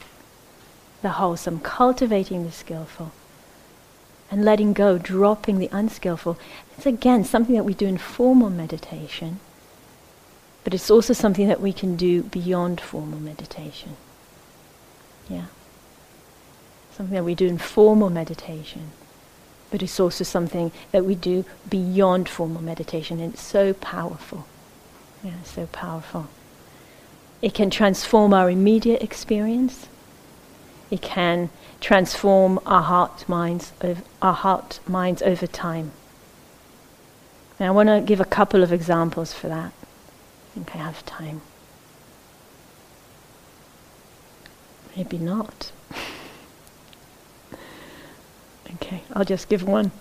the 1.01 1.11
wholesome, 1.11 1.61
cultivating 1.61 2.45
the 2.45 2.51
skillful, 2.51 3.13
and 4.29 4.43
letting 4.43 4.73
go, 4.73 4.97
dropping 4.97 5.59
the 5.59 5.69
unskillful. 5.71 6.37
It's 6.77 6.85
again 6.85 7.23
something 7.23 7.55
that 7.55 7.63
we 7.63 7.73
do 7.73 7.87
in 7.87 7.97
formal 7.97 8.49
meditation, 8.49 9.39
but 10.63 10.73
it's 10.73 10.91
also 10.91 11.13
something 11.13 11.47
that 11.47 11.61
we 11.61 11.73
can 11.73 11.95
do 11.95 12.23
beyond 12.23 12.79
formal 12.79 13.19
meditation. 13.19 13.95
Yeah. 15.29 15.45
Something 16.91 17.15
that 17.15 17.23
we 17.23 17.35
do 17.35 17.47
in 17.47 17.57
formal 17.57 18.09
meditation 18.09 18.91
but 19.71 19.81
it's 19.81 19.99
also 19.99 20.23
something 20.23 20.71
that 20.91 21.05
we 21.05 21.15
do 21.15 21.45
beyond 21.69 22.29
formal 22.29 22.61
meditation, 22.61 23.19
and 23.19 23.33
it's 23.33 23.41
so 23.41 23.73
powerful. 23.73 24.45
Yeah, 25.23 25.41
so 25.43 25.65
powerful. 25.67 26.27
It 27.41 27.53
can 27.53 27.69
transform 27.69 28.33
our 28.33 28.49
immediate 28.49 29.01
experience. 29.01 29.87
It 30.91 31.01
can 31.01 31.49
transform 31.79 32.59
our 32.65 32.81
heart 32.81 33.27
minds, 33.29 33.71
our 34.21 34.33
heart 34.33 34.81
minds 34.87 35.21
over 35.21 35.47
time. 35.47 35.91
Now, 37.59 37.67
I 37.67 37.71
want 37.71 37.87
to 37.87 38.01
give 38.01 38.19
a 38.19 38.25
couple 38.25 38.63
of 38.63 38.73
examples 38.73 39.33
for 39.33 39.47
that. 39.47 39.71
Think 40.53 40.75
I 40.75 40.79
have 40.79 41.05
time. 41.05 41.41
Maybe 44.95 45.17
not. 45.17 45.71
Okay, 48.75 49.03
I'll 49.13 49.25
just 49.25 49.49
give 49.49 49.63
one. 49.63 49.91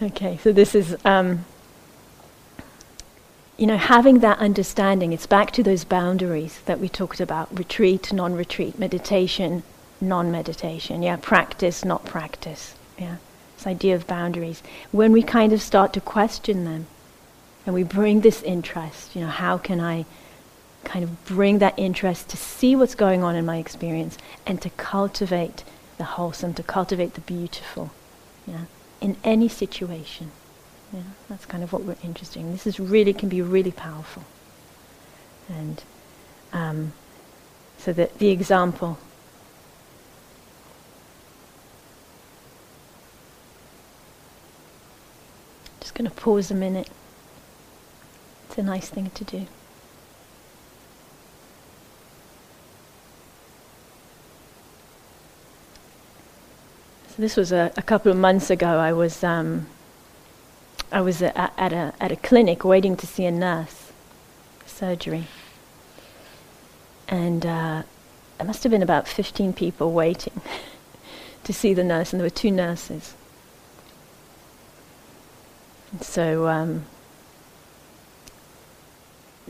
Okay, 0.00 0.38
so 0.42 0.52
this 0.52 0.74
is, 0.74 0.96
um, 1.04 1.44
you 3.56 3.66
know, 3.66 3.76
having 3.76 4.20
that 4.20 4.38
understanding, 4.38 5.12
it's 5.12 5.26
back 5.26 5.50
to 5.52 5.62
those 5.62 5.84
boundaries 5.84 6.60
that 6.66 6.78
we 6.78 6.88
talked 6.88 7.18
about 7.18 7.56
retreat, 7.58 8.12
non 8.12 8.34
retreat, 8.34 8.78
meditation, 8.78 9.62
non 10.00 10.30
meditation, 10.30 11.02
yeah, 11.02 11.16
practice, 11.16 11.84
not 11.84 12.04
practice, 12.04 12.74
yeah, 12.98 13.16
this 13.56 13.66
idea 13.66 13.96
of 13.96 14.06
boundaries. 14.06 14.62
When 14.92 15.10
we 15.10 15.22
kind 15.22 15.52
of 15.52 15.60
start 15.60 15.92
to 15.94 16.00
question 16.00 16.64
them 16.64 16.86
and 17.66 17.74
we 17.74 17.82
bring 17.82 18.20
this 18.20 18.42
interest, 18.42 19.14
you 19.14 19.20
know, 19.20 19.28
how 19.28 19.58
can 19.58 19.80
I 19.80 20.06
kind 20.84 21.04
of 21.04 21.24
bring 21.26 21.58
that 21.58 21.74
interest 21.78 22.28
to 22.30 22.36
see 22.36 22.74
what's 22.74 22.94
going 22.94 23.22
on 23.22 23.34
in 23.34 23.44
my 23.44 23.58
experience 23.58 24.16
and 24.46 24.60
to 24.62 24.70
cultivate 24.70 25.64
the 25.98 26.04
wholesome, 26.04 26.54
to 26.54 26.62
cultivate 26.62 27.14
the 27.14 27.20
beautiful, 27.20 27.90
yeah, 28.46 28.64
in 29.00 29.16
any 29.24 29.48
situation. 29.48 30.30
Yeah, 30.92 31.02
that's 31.28 31.44
kind 31.44 31.62
of 31.62 31.72
what 31.72 31.82
we're 31.82 31.96
interested 32.02 32.40
in. 32.40 32.52
This 32.52 32.66
is 32.66 32.80
really 32.80 33.12
can 33.12 33.28
be 33.28 33.42
really 33.42 33.72
powerful. 33.72 34.24
And 35.48 35.82
um, 36.52 36.92
so 37.76 37.92
the 37.92 38.08
the 38.18 38.28
example. 38.28 38.98
Just 45.80 45.94
going 45.94 46.08
to 46.08 46.16
pause 46.16 46.50
a 46.50 46.54
minute. 46.54 46.88
A 48.58 48.62
nice 48.64 48.88
thing 48.88 49.08
to 49.10 49.22
do. 49.22 49.46
So 57.06 57.14
this 57.18 57.36
was 57.36 57.52
a, 57.52 57.70
a, 57.76 57.82
couple 57.82 58.10
of 58.10 58.18
months 58.18 58.50
ago. 58.50 58.66
I 58.66 58.92
was 58.92 59.22
um, 59.22 59.68
I 60.90 61.00
was 61.02 61.22
at, 61.22 61.36
at, 61.36 61.72
a 61.72 61.94
at 62.00 62.10
a 62.10 62.16
clinic 62.16 62.64
waiting 62.64 62.96
to 62.96 63.06
see 63.06 63.24
a 63.26 63.30
nurse, 63.30 63.92
surgery, 64.66 65.28
and 67.06 67.46
uh, 67.46 67.82
there 68.38 68.46
must 68.48 68.64
have 68.64 68.72
been 68.72 68.82
about 68.82 69.06
fifteen 69.06 69.52
people 69.52 69.92
waiting 69.92 70.40
to 71.44 71.52
see 71.52 71.74
the 71.74 71.84
nurse, 71.84 72.12
and 72.12 72.18
there 72.18 72.26
were 72.26 72.30
two 72.30 72.50
nurses. 72.50 73.14
And 75.92 76.02
so 76.02 76.48
um, 76.48 76.86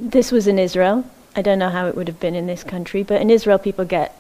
this 0.01 0.33
was 0.33 0.47
in 0.47 0.59
Israel. 0.59 1.05
I 1.37 1.43
don't 1.43 1.59
know 1.59 1.71
how 1.71 1.87
it 1.87 1.95
would 1.95 2.09
have 2.09 2.21
been 2.21 2.35
in 2.35 2.47
this 2.47 2.65
country, 2.65 3.03
but 3.03 3.21
in 3.21 3.31
Israel, 3.31 3.59
people 3.59 3.85
get 3.85 4.17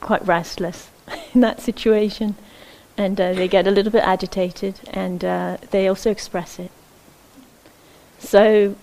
quite 0.00 0.24
restless 0.26 0.90
in 1.34 1.40
that 1.40 1.60
situation 1.60 2.36
and 2.96 3.20
uh, 3.20 3.32
they 3.32 3.48
get 3.48 3.66
a 3.66 3.70
little 3.70 3.92
bit 3.92 4.02
agitated, 4.02 4.80
and 4.90 5.24
uh, 5.24 5.58
they 5.70 5.86
also 5.86 6.10
express 6.10 6.58
it. 6.58 6.70
So, 8.18 8.74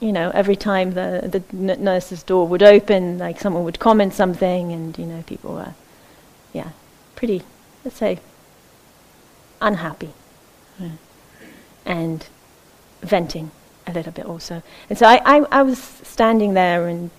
you 0.00 0.12
know, 0.12 0.30
every 0.34 0.56
time 0.56 0.94
the 0.94 1.20
the 1.24 1.72
n- 1.72 1.84
nurse's 1.84 2.22
door 2.22 2.46
would 2.48 2.62
open, 2.62 3.18
like 3.18 3.38
someone 3.40 3.64
would 3.64 3.78
comment 3.78 4.14
something, 4.14 4.72
and 4.72 4.98
you 4.98 5.06
know, 5.06 5.22
people 5.26 5.54
were, 5.54 5.74
yeah, 6.52 6.70
pretty, 7.14 7.42
let's 7.84 7.96
say, 7.96 8.18
unhappy, 9.60 10.10
yeah. 10.78 10.90
and 11.86 12.26
venting 13.02 13.52
a 13.86 13.92
little 13.92 14.12
bit 14.12 14.26
also. 14.26 14.62
And 14.88 14.98
so 14.98 15.06
I, 15.06 15.20
I, 15.24 15.46
I 15.50 15.62
was 15.62 15.78
standing 15.78 16.54
there 16.54 16.86
and 16.86 17.10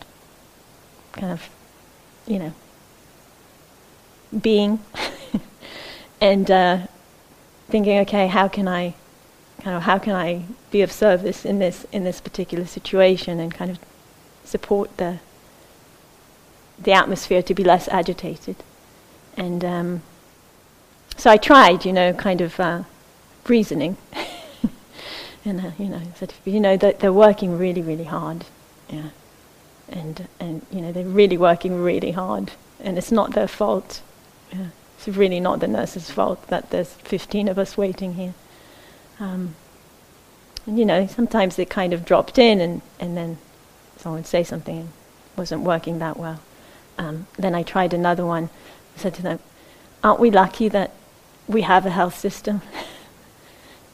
kind 1.13 1.31
of, 1.31 1.49
you 2.27 2.39
know, 2.39 2.53
being. 4.41 4.79
and 6.21 6.49
uh, 6.49 6.79
thinking, 7.69 7.99
okay, 7.99 8.27
how 8.27 8.47
can 8.47 8.67
I, 8.67 8.93
kind 9.61 9.75
of, 9.75 9.83
how 9.83 9.97
can 9.97 10.13
I 10.13 10.43
be 10.71 10.81
of 10.81 10.91
service 10.91 11.45
in 11.45 11.59
this 11.59 11.85
in 11.91 12.03
this 12.03 12.21
particular 12.21 12.65
situation, 12.65 13.39
and 13.39 13.53
kind 13.53 13.69
of 13.71 13.79
support 14.45 14.95
the 14.97 15.19
the 16.79 16.93
atmosphere 16.93 17.41
to 17.43 17.53
be 17.53 17.63
less 17.63 17.87
agitated, 17.89 18.55
and 19.37 19.65
um, 19.65 20.01
so 21.17 21.29
I 21.29 21.37
tried, 21.37 21.85
you 21.85 21.93
know, 21.93 22.13
kind 22.13 22.41
of 22.41 22.59
uh, 22.59 22.83
reasoning, 23.47 23.97
and 25.45 25.59
uh, 25.59 25.71
you 25.77 25.89
know, 25.89 26.01
you 26.45 26.59
know, 26.59 26.77
that 26.77 26.99
they're 26.99 27.13
working 27.13 27.57
really, 27.57 27.81
really 27.81 28.05
hard, 28.05 28.45
yeah, 28.89 29.09
and 29.89 30.27
and 30.39 30.65
you 30.71 30.81
know, 30.81 30.91
they're 30.91 31.03
really 31.05 31.37
working 31.37 31.81
really 31.81 32.11
hard, 32.11 32.51
and 32.79 32.97
it's 32.97 33.11
not 33.11 33.33
their 33.33 33.47
fault, 33.47 34.01
yeah. 34.51 34.67
It's 35.05 35.17
really 35.17 35.41
not 35.41 35.59
the 35.59 35.67
nurse's 35.67 36.09
fault 36.09 36.47
that 36.47 36.69
there's 36.69 36.93
15 36.93 37.49
of 37.49 37.59
us 37.59 37.77
waiting 37.77 38.13
here. 38.13 38.33
Um, 39.19 39.55
and 40.65 40.79
you 40.79 40.85
know, 40.85 41.07
sometimes 41.07 41.59
it 41.59 41.69
kind 41.69 41.91
of 41.91 42.05
dropped 42.05 42.37
in, 42.37 42.61
and, 42.61 42.81
and 42.99 43.17
then 43.17 43.37
someone 43.97 44.19
would 44.19 44.27
say 44.27 44.43
something 44.43 44.79
and 44.79 44.89
wasn't 45.35 45.61
working 45.61 45.99
that 45.99 46.17
well. 46.17 46.39
Um, 46.97 47.27
then 47.37 47.53
I 47.53 47.63
tried 47.63 47.93
another 47.93 48.25
one. 48.25 48.49
I 48.95 48.99
said 48.99 49.13
to 49.15 49.21
them, 49.21 49.39
"Aren't 50.03 50.21
we 50.21 50.31
lucky 50.31 50.69
that 50.69 50.91
we 51.47 51.63
have 51.63 51.85
a 51.85 51.89
health 51.89 52.17
system?" 52.17 52.61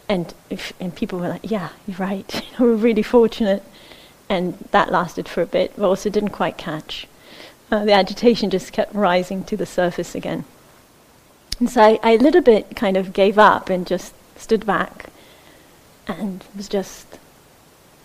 and 0.09 0.33
if, 0.49 0.73
and 0.79 0.93
people 0.93 1.19
were 1.19 1.29
like, 1.29 1.49
"Yeah, 1.49 1.69
you're 1.87 1.97
right. 1.97 2.43
we're 2.59 2.73
really 2.73 3.03
fortunate." 3.03 3.63
And 4.27 4.57
that 4.71 4.91
lasted 4.91 5.29
for 5.29 5.41
a 5.41 5.45
bit, 5.45 5.73
but 5.77 5.87
also 5.87 6.09
didn't 6.09 6.29
quite 6.29 6.57
catch. 6.57 7.07
Uh, 7.71 7.85
the 7.85 7.93
agitation 7.93 8.49
just 8.49 8.73
kept 8.73 8.93
rising 8.93 9.43
to 9.45 9.55
the 9.55 9.65
surface 9.65 10.15
again. 10.15 10.43
And 11.59 11.69
so 11.69 11.81
I, 11.81 11.99
I 12.03 12.11
a 12.11 12.17
little 12.17 12.41
bit 12.41 12.75
kind 12.75 12.97
of 12.97 13.13
gave 13.13 13.37
up 13.37 13.69
and 13.69 13.85
just 13.85 14.13
stood 14.35 14.65
back 14.65 15.07
and 16.07 16.43
was 16.55 16.67
just 16.67 17.19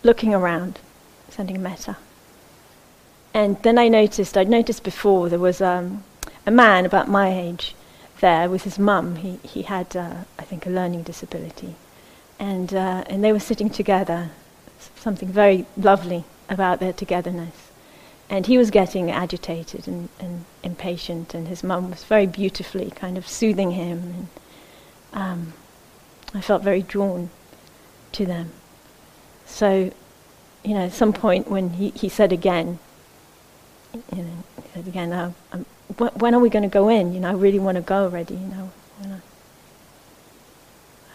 looking 0.03 0.33
around, 0.33 0.79
sending 1.29 1.61
metta. 1.61 1.97
And 3.33 3.61
then 3.63 3.77
I 3.77 3.87
noticed, 3.87 4.37
I'd 4.37 4.49
noticed 4.49 4.83
before, 4.83 5.29
there 5.29 5.39
was 5.39 5.61
um, 5.61 6.03
a 6.45 6.51
man 6.51 6.85
about 6.85 7.09
my 7.09 7.33
age 7.33 7.75
there 8.19 8.49
with 8.49 8.63
his 8.63 8.79
mum. 8.79 9.17
He, 9.17 9.39
he 9.43 9.63
had, 9.63 9.95
uh, 9.95 10.23
I 10.39 10.43
think, 10.43 10.65
a 10.65 10.69
learning 10.69 11.03
disability. 11.03 11.75
And, 12.39 12.73
uh, 12.73 13.03
and 13.07 13.23
they 13.23 13.31
were 13.31 13.39
sitting 13.39 13.69
together, 13.69 14.31
something 14.95 15.29
very 15.29 15.65
lovely 15.77 16.25
about 16.49 16.79
their 16.79 16.93
togetherness 16.93 17.65
and 18.29 18.47
he 18.47 18.57
was 18.57 18.71
getting 18.71 19.11
agitated 19.11 19.87
and, 19.87 20.09
and 20.19 20.45
impatient, 20.63 21.33
and 21.33 21.47
his 21.47 21.63
mum 21.63 21.91
was 21.91 22.03
very 22.03 22.25
beautifully 22.25 22.89
kind 22.91 23.17
of 23.17 23.27
soothing 23.27 23.71
him. 23.71 23.99
And 24.01 24.27
um, 25.13 25.53
I 26.33 26.41
felt 26.41 26.63
very 26.63 26.81
drawn 26.81 27.29
to 28.13 28.25
them. 28.25 28.51
So, 29.45 29.91
you 30.63 30.73
know, 30.73 30.85
at 30.85 30.93
some 30.93 31.13
point 31.13 31.49
when 31.49 31.71
he, 31.71 31.89
he 31.91 32.09
said 32.09 32.33
again, 32.33 32.79
you 33.93 34.23
know, 34.23 34.43
he 34.55 34.69
said 34.73 34.87
again, 34.87 35.13
oh, 35.13 35.35
um, 35.51 35.65
wh- 35.99 36.19
when 36.19 36.33
are 36.33 36.39
we 36.39 36.49
going 36.49 36.63
to 36.63 36.69
go 36.69 36.89
in? 36.89 37.13
You 37.13 37.19
know, 37.19 37.29
I 37.29 37.33
really 37.33 37.59
want 37.59 37.75
to 37.75 37.81
go 37.81 38.05
already. 38.05 38.33
You 38.33 38.47
know, 38.47 38.71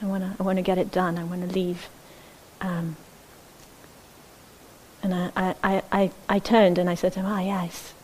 I 0.03 0.07
want 0.07 0.25
to, 0.25 0.35
I 0.41 0.43
want 0.43 0.57
to 0.57 0.63
get 0.63 0.79
it 0.79 0.91
done. 0.91 1.19
I 1.19 1.25
want 1.25 1.49
to 1.49 1.55
leave. 1.55 1.89
Um, 2.61 2.97
and 5.03 5.15
I, 5.15 5.55
I, 5.63 5.83
I, 5.93 6.11
I 6.29 6.39
turned 6.39 6.79
and 6.79 6.89
I 6.89 6.95
said 6.95 7.13
to 7.15 7.21
him, 7.21 7.27
ah, 7.27 7.41
yes. 7.41 7.95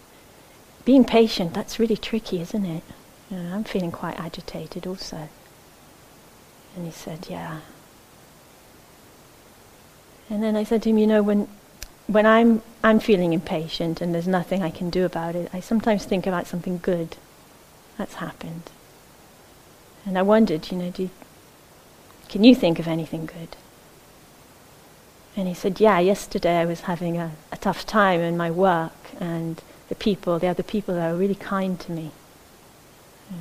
Being 0.85 1.04
patient, 1.04 1.52
that's 1.52 1.78
really 1.78 1.96
tricky, 1.96 2.40
isn't 2.40 2.64
it? 2.64 2.82
You 3.30 3.38
know, 3.38 3.54
I'm 3.54 3.64
feeling 3.64 3.92
quite 3.92 4.18
agitated 4.18 4.87
also. 4.87 5.28
And 6.74 6.87
he 6.87 6.92
said, 6.92 7.26
yeah. 7.28 7.61
And 10.30 10.42
then 10.42 10.56
I 10.56 10.64
said 10.64 10.82
to 10.82 10.90
him, 10.90 10.98
you 10.98 11.06
know, 11.06 11.22
when, 11.22 11.48
when 12.06 12.26
I'm, 12.26 12.62
I'm 12.82 13.00
feeling 13.00 13.32
impatient 13.32 14.00
and 14.00 14.14
there's 14.14 14.28
nothing 14.28 14.62
I 14.62 14.70
can 14.70 14.90
do 14.90 15.04
about 15.04 15.35
it, 15.35 15.50
I 15.52 15.61
sometimes 15.61 16.04
think 16.04 16.26
about 16.26 16.46
something 16.46 16.78
good 16.78 17.16
that's 17.98 18.14
happened. 18.14 18.70
And 20.04 20.16
I 20.16 20.22
wondered, 20.22 20.70
you 20.70 20.78
know, 20.78 20.90
do 20.90 21.04
you, 21.04 21.11
can 22.28 22.44
you 22.44 22.54
think 22.54 22.78
of 22.78 22.88
anything 22.88 23.26
good? 23.26 23.56
And 25.36 25.46
he 25.46 25.54
said, 25.54 25.80
yeah, 25.80 25.98
yesterday 25.98 26.58
I 26.58 26.64
was 26.64 26.80
having 26.80 27.18
a, 27.18 27.32
a 27.52 27.56
tough 27.58 27.84
time 27.84 28.20
in 28.20 28.36
my 28.36 28.50
work 28.50 28.94
and 29.20 29.62
the 29.88 29.94
people, 29.94 30.38
the 30.38 30.48
other 30.48 30.62
people 30.62 30.94
that 30.94 31.12
were 31.12 31.18
really 31.18 31.34
kind 31.34 31.78
to 31.80 31.92
me. 31.92 32.10
Yeah. 33.30 33.36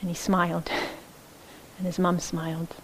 And 0.00 0.10
he 0.10 0.14
smiled. 0.14 0.70
and 1.78 1.86
his 1.86 1.98
mum 1.98 2.20
smiled. 2.20 2.74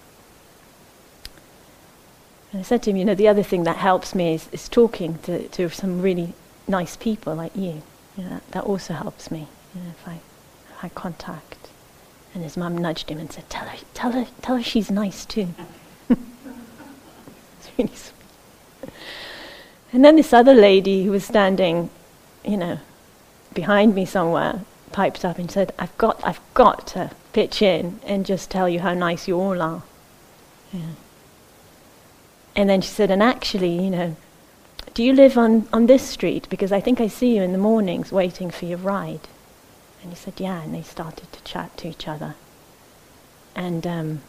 And 2.50 2.60
I 2.60 2.64
said 2.64 2.82
to 2.82 2.90
him, 2.90 2.96
you 2.96 3.04
know, 3.04 3.14
the 3.14 3.28
other 3.28 3.42
thing 3.42 3.64
that 3.64 3.76
helps 3.76 4.14
me 4.14 4.34
is, 4.34 4.48
is 4.52 4.68
talking 4.68 5.18
to, 5.22 5.48
to 5.48 5.70
some 5.70 6.02
really 6.02 6.34
nice 6.68 6.96
people 6.96 7.34
like 7.34 7.56
you. 7.56 7.82
you 8.16 8.24
know, 8.24 8.28
that, 8.30 8.50
that 8.50 8.64
also 8.64 8.94
helps 8.94 9.30
me, 9.30 9.46
you 9.74 9.80
know, 9.80 9.90
if 9.90 10.08
I 10.08 10.20
have 10.80 10.94
contact. 10.94 11.68
And 12.34 12.42
his 12.42 12.56
mum 12.56 12.78
nudged 12.78 13.10
him 13.10 13.18
and 13.18 13.30
said, 13.30 13.48
tell 13.50 13.66
her, 13.66 13.78
tell 13.94 14.12
her, 14.12 14.26
tell 14.40 14.56
her 14.56 14.62
she's 14.62 14.90
nice 14.90 15.24
too. 15.24 15.48
it's 16.08 16.18
really 17.76 17.94
sweet. 17.94 18.92
And 19.92 20.04
then 20.04 20.16
this 20.16 20.32
other 20.32 20.54
lady 20.54 21.04
who 21.04 21.10
was 21.10 21.24
standing, 21.24 21.90
you 22.44 22.56
know, 22.56 22.78
behind 23.52 23.94
me 23.94 24.06
somewhere, 24.06 24.62
piped 24.92 25.24
up 25.24 25.38
and 25.38 25.50
said, 25.50 25.74
I've 25.78 25.96
got, 25.98 26.20
I've 26.24 26.40
got 26.54 26.86
to 26.88 27.10
pitch 27.32 27.60
in 27.60 28.00
and 28.04 28.24
just 28.24 28.50
tell 28.50 28.68
you 28.68 28.80
how 28.80 28.94
nice 28.94 29.28
you 29.28 29.38
all 29.38 29.60
are. 29.60 29.82
Yeah. 30.72 30.80
And 32.56 32.68
then 32.68 32.80
she 32.80 32.88
said, 32.88 33.10
and 33.10 33.22
actually, 33.22 33.84
you 33.84 33.90
know, 33.90 34.16
do 34.94 35.02
you 35.02 35.12
live 35.12 35.38
on, 35.38 35.68
on 35.72 35.86
this 35.86 36.02
street? 36.02 36.46
Because 36.50 36.72
I 36.72 36.80
think 36.80 37.00
I 37.00 37.08
see 37.08 37.36
you 37.36 37.42
in 37.42 37.52
the 37.52 37.58
mornings 37.58 38.12
waiting 38.12 38.50
for 38.50 38.66
your 38.66 38.78
ride. 38.78 39.28
And 40.02 40.10
he 40.10 40.16
said, 40.16 40.34
yeah. 40.38 40.62
And 40.62 40.74
they 40.74 40.82
started 40.82 41.32
to 41.32 41.42
chat 41.44 41.76
to 41.78 41.88
each 41.88 42.08
other. 42.08 42.34
And 43.54 43.86
um, 43.86 44.20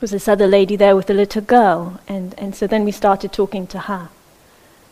was 0.00 0.10
this 0.10 0.28
other 0.28 0.46
lady 0.46 0.76
there 0.76 0.96
with 0.96 1.08
a 1.10 1.14
little 1.14 1.42
girl. 1.42 2.00
And, 2.08 2.34
and 2.38 2.54
so 2.54 2.66
then 2.66 2.84
we 2.84 2.92
started 2.92 3.32
talking 3.32 3.66
to 3.68 3.80
her 3.80 4.08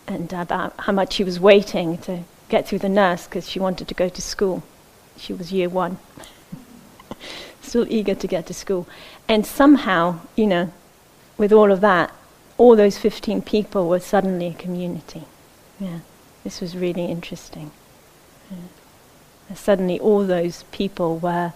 and 0.07 0.33
about 0.33 0.75
how 0.79 0.93
much 0.93 1.15
she 1.15 1.25
was 1.25 1.39
waiting 1.39 1.99
to 1.99 2.21
get 2.49 2.67
through 2.67 2.81
the 2.81 2.89
nurse 2.89 3.27
because 3.27 3.49
she 3.49 3.59
wanted 3.59 3.89
to 3.89 3.95
go 3.95 4.09
to 4.09 4.23
school. 4.23 4.63
She 5.17 5.33
was 5.33 5.53
year 5.53 5.69
one. 5.69 5.99
Still 7.63 7.87
eager 7.89 8.15
to 8.15 8.27
get 8.27 8.47
to 8.47 8.55
school. 8.55 8.89
And 9.29 9.47
somehow, 9.47 10.21
you 10.37 10.47
know, 10.47 10.73
with 11.39 11.53
all 11.53 11.71
of 11.71 11.81
that, 11.81 12.13
all 12.59 12.77
those 12.77 12.99
15 12.99 13.43
people 13.43 13.89
were 13.89 14.01
suddenly 14.01 14.49
a 14.49 14.55
community. 14.55 15.25
Yeah, 15.81 16.01
this 16.45 16.61
was 16.61 16.77
really 16.77 17.07
interesting. 17.07 17.71
Yeah. 18.51 18.57
Suddenly, 19.55 20.01
all 20.01 20.27
those 20.27 20.65
people 20.73 21.19
were 21.19 21.53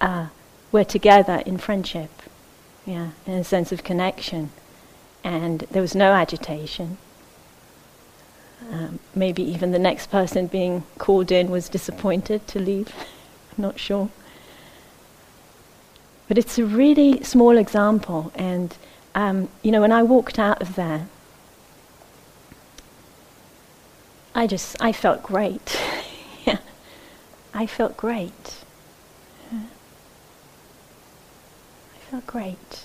uh, 0.00 0.28
were 0.72 0.84
together 0.84 1.42
in 1.46 1.58
friendship. 1.58 2.10
Yeah, 2.84 3.10
in 3.26 3.34
a 3.34 3.44
sense 3.44 3.72
of 3.72 3.82
connection, 3.82 4.50
and 5.24 5.60
there 5.70 5.82
was 5.82 5.94
no 5.94 6.12
agitation. 6.12 6.98
Um, 8.70 8.98
maybe 9.14 9.42
even 9.42 9.72
the 9.72 9.78
next 9.78 10.10
person 10.10 10.46
being 10.46 10.84
called 10.98 11.30
in 11.30 11.50
was 11.50 11.68
disappointed 11.68 12.46
to 12.48 12.58
leave. 12.58 12.88
I'm 13.56 13.62
Not 13.62 13.78
sure. 13.78 14.08
But 16.28 16.38
it's 16.38 16.58
a 16.58 16.64
really 16.64 17.22
small 17.22 17.56
example, 17.58 18.32
and 18.34 18.76
um, 19.16 19.48
you 19.62 19.72
know, 19.72 19.80
when 19.80 19.92
I 19.92 20.02
walked 20.02 20.38
out 20.38 20.60
of 20.60 20.74
there, 20.76 21.08
I 24.34 24.46
just, 24.46 24.76
I 24.80 24.92
felt 24.92 25.22
great. 25.22 25.80
I 27.56 27.66
felt 27.66 27.96
great. 27.96 28.64
I 29.50 29.56
felt 32.10 32.26
great. 32.26 32.84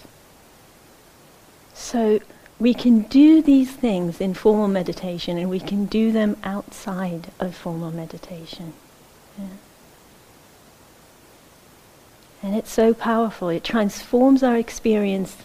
So 1.73 2.21
we 2.57 2.73
can 2.73 3.01
do 3.01 3.41
these 3.41 3.71
things 3.71 4.21
in 4.21 4.33
formal 4.33 4.69
meditation 4.69 5.37
and 5.37 5.49
we 5.49 5.59
can 5.59 5.85
do 5.87 6.13
them 6.13 6.37
outside 6.43 7.31
of 7.37 7.53
formal 7.53 7.91
meditation. 7.91 8.71
Yeah. 9.37 9.45
And 12.41 12.55
it's 12.55 12.71
so 12.71 12.93
powerful. 12.93 13.49
It 13.49 13.65
transforms 13.65 14.41
our 14.41 14.55
experience 14.55 15.35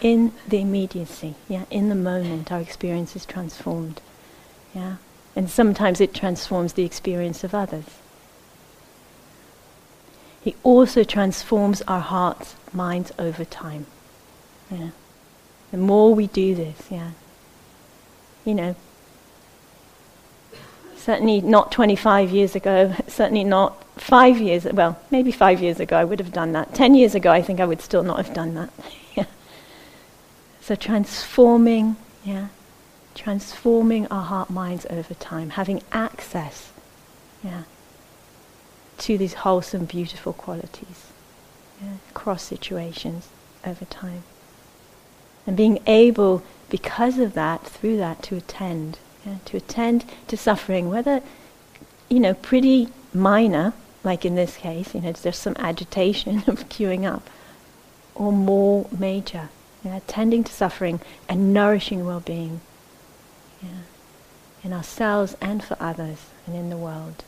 in 0.00 0.32
the 0.46 0.60
immediacy, 0.60 1.34
yeah, 1.48 1.64
in 1.70 1.88
the 1.88 1.94
moment, 1.96 2.52
our 2.52 2.60
experience 2.60 3.16
is 3.16 3.24
transformed, 3.24 4.00
yeah, 4.74 4.96
and 5.34 5.48
sometimes 5.50 6.00
it 6.00 6.12
transforms 6.12 6.74
the 6.74 6.84
experience 6.84 7.42
of 7.42 7.54
others. 7.54 7.86
He 10.46 10.54
also 10.62 11.02
transforms 11.02 11.82
our 11.88 11.98
hearts, 11.98 12.54
minds 12.72 13.10
over 13.18 13.44
time. 13.44 13.84
Yeah. 14.70 14.90
The 15.72 15.76
more 15.76 16.14
we 16.14 16.28
do 16.28 16.54
this, 16.54 16.86
yeah. 16.88 17.10
You 18.44 18.54
know, 18.54 18.76
certainly 20.94 21.40
not 21.40 21.72
25 21.72 22.30
years 22.30 22.54
ago, 22.54 22.94
certainly 23.08 23.42
not 23.42 23.82
five 23.96 24.38
years, 24.38 24.66
well, 24.66 25.00
maybe 25.10 25.32
five 25.32 25.60
years 25.60 25.80
ago 25.80 25.96
I 25.96 26.04
would 26.04 26.20
have 26.20 26.32
done 26.32 26.52
that. 26.52 26.76
Ten 26.76 26.94
years 26.94 27.16
ago 27.16 27.32
I 27.32 27.42
think 27.42 27.58
I 27.58 27.64
would 27.64 27.80
still 27.80 28.04
not 28.04 28.24
have 28.24 28.32
done 28.32 28.54
that. 28.54 28.70
So 30.60 30.74
transforming, 30.76 31.96
yeah, 32.24 32.48
transforming 33.16 34.06
our 34.08 34.24
heart 34.24 34.50
minds 34.50 34.86
over 34.90 35.14
time, 35.14 35.50
having 35.50 35.82
access, 35.90 36.70
yeah, 37.42 37.62
to 38.98 39.18
these 39.18 39.34
wholesome, 39.34 39.84
beautiful 39.84 40.32
qualities, 40.32 41.06
yeah, 41.82 41.94
across 42.10 42.42
situations 42.42 43.28
over 43.64 43.84
time. 43.86 44.22
And 45.46 45.56
being 45.56 45.80
able, 45.86 46.42
because 46.68 47.18
of 47.18 47.34
that, 47.34 47.64
through 47.64 47.98
that, 47.98 48.22
to 48.24 48.36
attend, 48.36 48.98
yeah, 49.24 49.36
to 49.46 49.56
attend 49.56 50.04
to 50.28 50.36
suffering, 50.36 50.88
whether, 50.88 51.22
you 52.08 52.20
know, 52.20 52.34
pretty 52.34 52.88
minor, 53.12 53.74
like 54.02 54.24
in 54.24 54.34
this 54.34 54.56
case, 54.56 54.94
you 54.94 55.00
know, 55.00 55.12
there's 55.12 55.36
some 55.36 55.56
agitation 55.58 56.38
of 56.46 56.68
queuing 56.68 57.04
up, 57.04 57.28
or 58.14 58.32
more 58.32 58.88
major, 58.96 59.50
yeah, 59.84 60.00
tending 60.06 60.42
to 60.44 60.52
suffering 60.52 61.00
and 61.28 61.52
nourishing 61.52 62.06
well-being 62.06 62.60
yeah, 63.62 63.68
in 64.64 64.72
ourselves 64.72 65.36
and 65.40 65.62
for 65.62 65.76
others 65.78 66.26
and 66.46 66.56
in 66.56 66.70
the 66.70 66.76
world. 66.76 67.24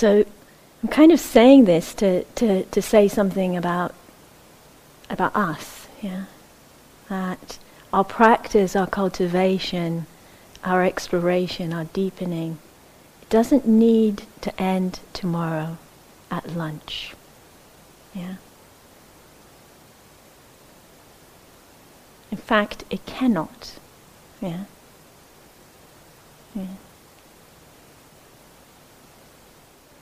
So 0.00 0.24
I'm 0.82 0.88
kind 0.88 1.12
of 1.12 1.20
saying 1.20 1.66
this 1.66 1.92
to, 1.96 2.24
to, 2.24 2.64
to 2.64 2.80
say 2.80 3.06
something 3.06 3.54
about 3.54 3.94
about 5.10 5.36
us, 5.36 5.88
yeah. 6.00 6.24
That 7.10 7.58
our 7.92 8.02
practice, 8.02 8.74
our 8.74 8.86
cultivation, 8.86 10.06
our 10.64 10.82
exploration, 10.82 11.74
our 11.74 11.84
deepening 11.84 12.60
it 13.20 13.28
doesn't 13.28 13.68
need 13.68 14.22
to 14.40 14.58
end 14.58 15.00
tomorrow 15.12 15.76
at 16.30 16.48
lunch. 16.56 17.12
Yeah? 18.14 18.36
In 22.30 22.38
fact, 22.38 22.84
it 22.88 23.04
cannot. 23.04 23.78
Yeah? 24.40 24.64
Yeah. 26.54 26.76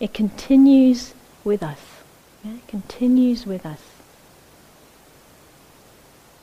It 0.00 0.14
continues 0.14 1.14
with 1.44 1.62
us. 1.62 1.80
Yeah? 2.44 2.54
It 2.54 2.68
continues 2.68 3.46
with 3.46 3.66
us. 3.66 3.80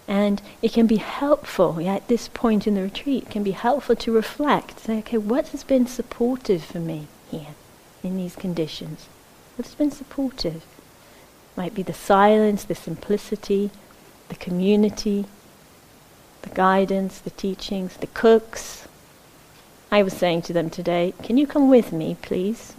And 0.07 0.41
it 0.61 0.71
can 0.71 0.85
be 0.85 0.97
helpful, 0.97 1.81
yeah, 1.81 1.95
at 1.95 2.07
this 2.07 2.27
point 2.27 2.67
in 2.67 2.75
the 2.75 2.83
retreat, 2.83 3.29
can 3.29 3.41
be 3.43 3.51
helpful 3.51 3.95
to 3.95 4.11
reflect, 4.11 4.81
say, 4.81 4.99
okay, 4.99 5.17
what 5.17 5.47
has 5.47 5.63
been 5.63 5.87
supportive 5.87 6.63
for 6.63 6.79
me 6.79 7.07
here 7.31 7.55
in 8.03 8.15
these 8.15 8.35
conditions? 8.35 9.07
What's 9.55 9.73
been 9.73 9.89
supportive? 9.89 10.63
Might 11.57 11.73
be 11.73 11.81
the 11.81 11.93
silence, 11.93 12.65
the 12.65 12.75
simplicity, 12.75 13.71
the 14.29 14.35
community, 14.35 15.25
the 16.43 16.49
guidance, 16.49 17.19
the 17.19 17.31
teachings, 17.31 17.97
the 17.97 18.07
cooks. 18.07 18.87
I 19.91 20.03
was 20.03 20.13
saying 20.13 20.43
to 20.43 20.53
them 20.53 20.69
today, 20.69 21.15
can 21.23 21.37
you 21.37 21.47
come 21.47 21.69
with 21.69 21.91
me, 21.91 22.15
please? 22.21 22.73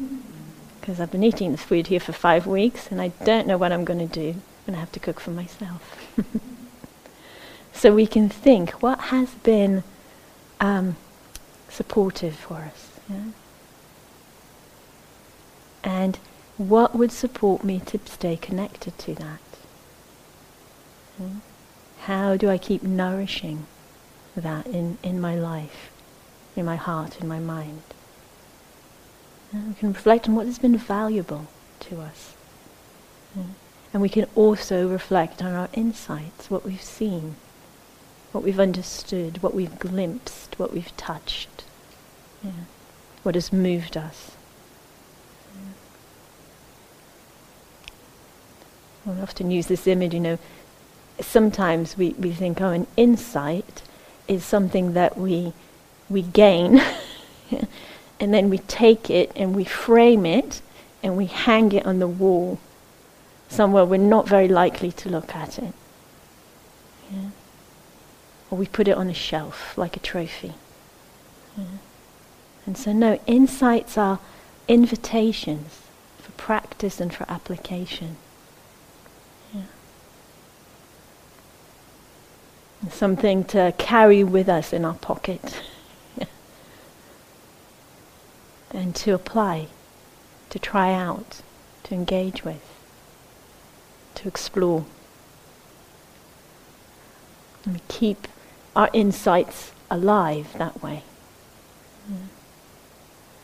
Because 0.86 1.00
I've 1.00 1.10
been 1.10 1.24
eating 1.24 1.50
this 1.50 1.64
food 1.64 1.88
here 1.88 1.98
for 1.98 2.12
five 2.12 2.46
weeks 2.46 2.92
and 2.92 3.00
I 3.00 3.08
don't 3.24 3.48
know 3.48 3.58
what 3.58 3.72
I'm 3.72 3.84
going 3.84 3.98
to 3.98 4.06
do. 4.06 4.28
I'm 4.28 4.66
going 4.66 4.74
to 4.74 4.78
have 4.78 4.92
to 4.92 5.00
cook 5.00 5.18
for 5.18 5.32
myself. 5.32 5.96
so 7.72 7.92
we 7.92 8.06
can 8.06 8.28
think 8.28 8.70
what 8.80 9.00
has 9.00 9.30
been 9.34 9.82
um, 10.60 10.94
supportive 11.68 12.36
for 12.36 12.58
us. 12.58 12.92
Yeah? 13.10 13.24
And 15.82 16.20
what 16.56 16.94
would 16.94 17.10
support 17.10 17.64
me 17.64 17.80
to 17.86 17.98
stay 18.04 18.36
connected 18.36 18.96
to 18.96 19.16
that? 19.16 19.40
How 22.02 22.36
do 22.36 22.48
I 22.48 22.58
keep 22.58 22.84
nourishing 22.84 23.66
that 24.36 24.68
in, 24.68 24.98
in 25.02 25.20
my 25.20 25.34
life, 25.34 25.90
in 26.54 26.64
my 26.64 26.76
heart, 26.76 27.20
in 27.20 27.26
my 27.26 27.40
mind? 27.40 27.82
We 29.52 29.74
can 29.74 29.92
reflect 29.92 30.28
on 30.28 30.34
what 30.34 30.46
has 30.46 30.58
been 30.58 30.76
valuable 30.76 31.46
to 31.80 32.00
us. 32.00 32.34
And 33.92 34.02
we 34.02 34.08
can 34.08 34.26
also 34.34 34.88
reflect 34.88 35.42
on 35.42 35.54
our 35.54 35.68
insights, 35.72 36.50
what 36.50 36.64
we've 36.64 36.82
seen, 36.82 37.36
what 38.32 38.44
we've 38.44 38.60
understood, 38.60 39.42
what 39.42 39.54
we've 39.54 39.78
glimpsed, 39.78 40.58
what 40.58 40.72
we've 40.72 40.94
touched, 40.96 41.64
what 43.22 43.34
has 43.34 43.52
moved 43.52 43.96
us. 43.96 44.32
I 49.06 49.20
often 49.20 49.50
use 49.50 49.66
this 49.66 49.86
image, 49.86 50.14
you 50.14 50.20
know, 50.20 50.38
sometimes 51.20 51.96
we, 51.96 52.10
we 52.18 52.32
think, 52.32 52.60
oh, 52.60 52.70
an 52.70 52.86
insight 52.96 53.82
is 54.26 54.44
something 54.44 54.94
that 54.94 55.16
we, 55.16 55.52
we 56.08 56.22
gain, 56.22 56.82
and 58.18 58.32
then 58.32 58.50
we 58.50 58.58
take 58.58 59.10
it 59.10 59.30
and 59.36 59.54
we 59.54 59.64
frame 59.64 60.24
it 60.24 60.62
and 61.02 61.16
we 61.16 61.26
hang 61.26 61.72
it 61.72 61.86
on 61.86 61.98
the 61.98 62.08
wall 62.08 62.58
somewhere 63.48 63.84
we're 63.84 63.96
not 63.96 64.28
very 64.28 64.48
likely 64.48 64.92
to 64.92 65.08
look 65.08 65.34
at 65.34 65.58
it. 65.58 65.72
Yeah. 67.10 67.30
Or 68.50 68.58
we 68.58 68.66
put 68.66 68.88
it 68.88 68.96
on 68.96 69.08
a 69.08 69.14
shelf 69.14 69.76
like 69.76 69.96
a 69.96 70.00
trophy. 70.00 70.54
Yeah. 71.56 71.64
And 72.64 72.76
so, 72.76 72.92
no, 72.92 73.20
insights 73.26 73.96
are 73.96 74.18
invitations 74.66 75.82
for 76.18 76.32
practice 76.32 77.00
and 77.00 77.14
for 77.14 77.24
application. 77.30 78.16
Yeah. 79.54 79.62
Something 82.90 83.44
to 83.44 83.72
carry 83.78 84.24
with 84.24 84.48
us 84.48 84.72
in 84.72 84.84
our 84.84 84.94
pocket. 84.94 85.60
And 88.76 88.94
to 88.94 89.12
apply, 89.12 89.66
to 90.50 90.58
try 90.60 90.92
out, 90.92 91.42
to 91.84 91.94
engage 91.94 92.44
with 92.44 92.62
to 94.16 94.28
explore. 94.28 94.84
And 97.64 97.74
we 97.74 97.80
keep 97.88 98.26
our 98.74 98.90
insights 98.92 99.72
alive 99.90 100.52
that 100.58 100.82
way. 100.82 101.02
Yeah. 102.10 102.16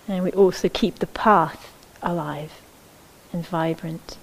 And 0.08 0.24
we 0.24 0.32
also 0.32 0.68
keep 0.68 0.98
the 0.98 1.06
path 1.06 1.72
alive 2.02 2.60
and 3.32 3.46
vibrant. 3.46 4.18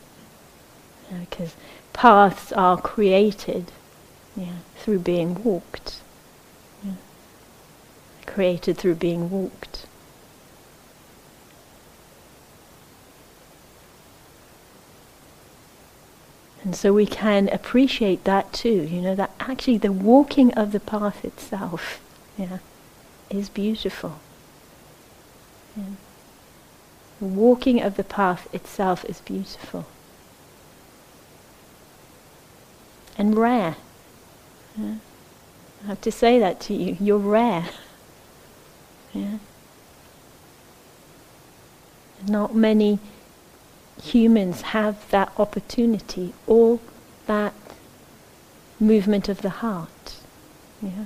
Yeah, 1.09 1.19
because 1.29 1.55
paths 1.93 2.51
are 2.51 2.79
created 2.79 3.71
yeah, 4.35 4.57
through 4.77 4.99
being 4.99 5.43
walked. 5.43 6.01
Created 8.25 8.77
through 8.77 8.95
being 8.95 9.31
walked. 9.31 9.87
And 16.69 16.75
so 16.75 16.93
we 16.93 17.07
can 17.07 17.49
appreciate 17.49 18.25
that 18.25 18.53
too, 18.53 18.83
you 18.83 19.01
know, 19.01 19.15
that 19.15 19.31
actually 19.39 19.79
the 19.79 19.91
walking 19.91 20.53
of 20.53 20.71
the 20.71 20.79
path 20.79 21.25
itself, 21.25 21.99
yeah, 22.37 22.59
is 23.31 23.49
beautiful. 23.49 24.19
Yeah. 25.75 25.95
The 27.19 27.25
walking 27.25 27.81
of 27.81 27.97
the 27.97 28.03
path 28.03 28.47
itself 28.53 29.03
is 29.05 29.19
beautiful. 29.21 29.87
And 33.17 33.35
rare. 33.35 33.75
Yeah. 34.77 34.97
I 35.85 35.87
have 35.87 36.01
to 36.01 36.11
say 36.11 36.37
that 36.37 36.59
to 36.59 36.75
you. 36.75 36.97
You're 36.99 37.17
rare. 37.17 37.69
Yeah. 39.11 39.39
Not 42.27 42.53
many 42.53 42.99
humans 44.01 44.61
have 44.61 45.09
that 45.11 45.31
opportunity 45.37 46.33
or 46.47 46.79
that 47.27 47.53
movement 48.79 49.29
of 49.29 49.41
the 49.41 49.49
heart, 49.49 50.15
yeah, 50.81 51.05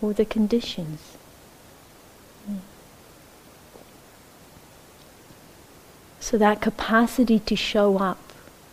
or 0.00 0.12
the 0.12 0.24
conditions. 0.24 1.16
So 6.20 6.36
that 6.36 6.60
capacity 6.60 7.38
to 7.38 7.56
show 7.56 7.98
up 7.98 8.18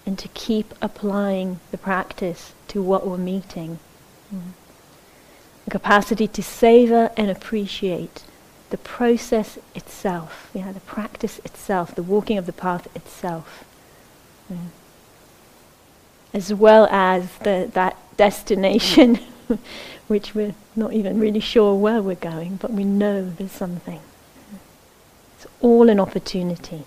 and 0.05 0.19
to 0.19 0.27
keep 0.29 0.73
applying 0.81 1.59
the 1.71 1.77
practice 1.77 2.53
to 2.67 2.81
what 2.81 3.07
we're 3.07 3.17
meeting. 3.17 3.79
The 5.63 5.71
capacity 5.71 6.27
to 6.27 6.43
savor 6.43 7.11
and 7.15 7.31
appreciate 7.31 8.23
the 8.69 8.77
process 8.77 9.57
itself, 9.75 10.49
yeah, 10.53 10.71
the 10.71 10.79
practice 10.81 11.39
itself, 11.39 11.95
the 11.95 12.03
walking 12.03 12.37
of 12.37 12.45
the 12.45 12.53
path 12.53 12.87
itself, 12.95 13.63
as 16.33 16.53
well 16.53 16.87
as 16.91 17.37
the, 17.39 17.69
that 17.73 17.97
destination, 18.17 19.19
which 20.07 20.33
we're 20.33 20.55
not 20.75 20.93
even 20.93 21.19
really 21.19 21.39
sure 21.39 21.75
where 21.75 22.01
we're 22.01 22.15
going, 22.15 22.55
but 22.57 22.71
we 22.71 22.83
know 22.83 23.29
there's 23.29 23.51
something. 23.51 23.99
It's 25.35 25.47
all 25.61 25.89
an 25.89 25.99
opportunity. 25.99 26.85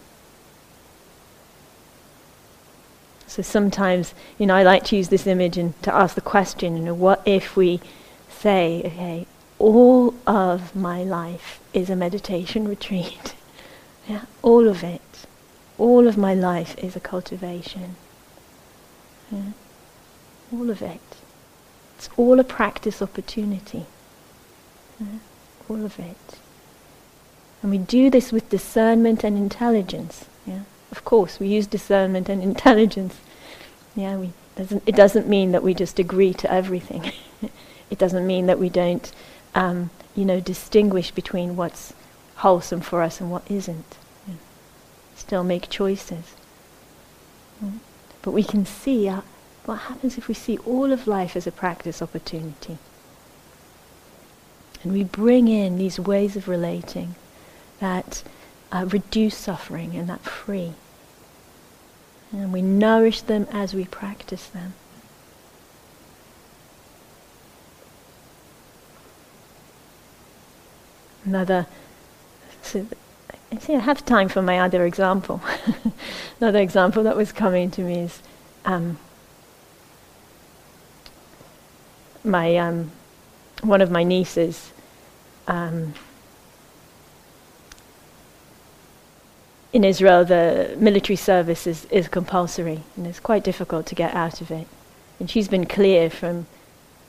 So 3.26 3.42
sometimes, 3.42 4.14
you 4.38 4.46
know, 4.46 4.54
I 4.54 4.62
like 4.62 4.84
to 4.84 4.96
use 4.96 5.10
this 5.10 5.26
image 5.26 5.58
and 5.58 5.80
to 5.82 5.94
ask 5.94 6.14
the 6.14 6.20
question, 6.22 6.76
you 6.76 6.82
know, 6.82 6.94
what 6.94 7.22
if 7.26 7.56
we 7.56 7.80
say, 8.28 8.82
okay, 8.84 9.26
all 9.58 10.14
of 10.26 10.74
my 10.74 11.02
life 11.02 11.60
is 11.72 11.90
a 11.90 11.96
meditation 11.96 12.68
retreat. 12.68 13.34
yeah, 14.08 14.22
all 14.42 14.68
of 14.68 14.82
it. 14.82 15.00
All 15.76 16.08
of 16.08 16.16
my 16.16 16.34
life 16.34 16.76
is 16.78 16.96
a 16.96 17.00
cultivation. 17.00 17.96
Yeah, 19.30 19.52
all 20.52 20.70
of 20.70 20.82
it. 20.82 21.00
It's 21.96 22.08
all 22.16 22.38
a 22.40 22.44
practice 22.44 23.02
opportunity. 23.02 23.86
Yeah, 25.00 25.18
all 25.68 25.84
of 25.84 25.98
it. 25.98 26.38
And 27.62 27.70
we 27.70 27.78
do 27.78 28.08
this 28.10 28.30
with 28.32 28.50
discernment 28.50 29.24
and 29.24 29.36
intelligence. 29.36 30.26
Yeah? 30.46 30.60
Of 30.92 31.04
course, 31.04 31.40
we 31.40 31.48
use 31.48 31.66
discernment 31.66 32.28
and 32.28 32.42
intelligence. 32.52 33.16
Yeah, 33.96 34.16
we, 34.16 34.32
doesn't, 34.56 34.82
it 34.86 34.94
doesn't 34.94 35.28
mean 35.28 35.52
that 35.52 35.62
we 35.62 35.74
just 35.74 35.98
agree 35.98 36.32
to 36.34 36.52
everything. 36.52 37.12
it 37.90 37.98
doesn't 37.98 38.26
mean 38.26 38.46
that 38.46 38.58
we 38.58 38.68
don't 38.68 39.12
um, 39.54 39.90
you 40.14 40.24
know, 40.24 40.40
distinguish 40.40 41.10
between 41.10 41.56
what's 41.56 41.92
wholesome 42.36 42.80
for 42.80 43.02
us 43.02 43.20
and 43.20 43.30
what 43.30 43.48
isn't. 43.50 43.96
Still 45.16 45.42
make 45.42 45.68
choices. 45.68 46.34
Mm. 47.62 47.80
But 48.22 48.30
we 48.30 48.44
can 48.44 48.64
see 48.64 49.08
uh, 49.08 49.22
what 49.64 49.80
happens 49.80 50.16
if 50.16 50.28
we 50.28 50.34
see 50.34 50.58
all 50.58 50.92
of 50.92 51.06
life 51.06 51.36
as 51.36 51.46
a 51.46 51.52
practice 51.52 52.00
opportunity. 52.00 52.78
And 54.82 54.92
we 54.92 55.02
bring 55.02 55.48
in 55.48 55.76
these 55.76 55.98
ways 55.98 56.36
of 56.36 56.46
relating 56.46 57.16
that 57.80 58.22
uh, 58.70 58.86
reduce 58.88 59.36
suffering 59.36 59.96
and 59.96 60.08
that 60.08 60.22
free. 60.22 60.74
And 62.32 62.52
we 62.52 62.62
nourish 62.62 63.22
them 63.22 63.48
as 63.50 63.74
we 63.74 63.86
practice 63.86 64.46
them. 64.46 64.74
Another. 71.28 71.66
So 72.62 72.86
I 73.52 73.56
think 73.56 73.82
I 73.82 73.84
have 73.84 74.04
time 74.04 74.28
for 74.28 74.42
my 74.42 74.58
other 74.58 74.84
example. 74.84 75.40
another 76.40 76.58
example 76.58 77.02
that 77.02 77.16
was 77.16 77.32
coming 77.32 77.70
to 77.72 77.82
me 77.82 78.00
is 78.00 78.22
um, 78.64 78.98
my 82.24 82.56
um, 82.56 82.90
one 83.62 83.80
of 83.80 83.90
my 83.90 84.04
nieces. 84.04 84.72
Um, 85.46 85.94
in 89.70 89.84
Israel, 89.84 90.24
the 90.24 90.74
military 90.78 91.16
service 91.16 91.66
is, 91.66 91.84
is 91.86 92.08
compulsory, 92.08 92.80
and 92.96 93.06
it's 93.06 93.20
quite 93.20 93.44
difficult 93.44 93.84
to 93.86 93.94
get 93.94 94.14
out 94.14 94.40
of 94.40 94.50
it. 94.50 94.66
And 95.20 95.30
she's 95.30 95.46
been 95.46 95.66
clear 95.66 96.08
from 96.08 96.46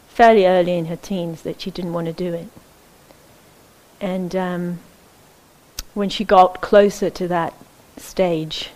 fairly 0.10 0.46
early 0.46 0.78
in 0.78 0.88
her 0.88 0.98
teens 0.98 1.44
that 1.44 1.62
she 1.62 1.72
didn't 1.72 1.94
want 1.94 2.08
to 2.08 2.14
do 2.14 2.34
it. 2.34 2.50
And 4.02 4.36
um, 4.36 4.80
when 5.94 6.10
she 6.10 6.24
got 6.24 6.62
closer 6.62 7.10
to 7.10 7.28
that 7.28 7.54
stage, 7.98 8.70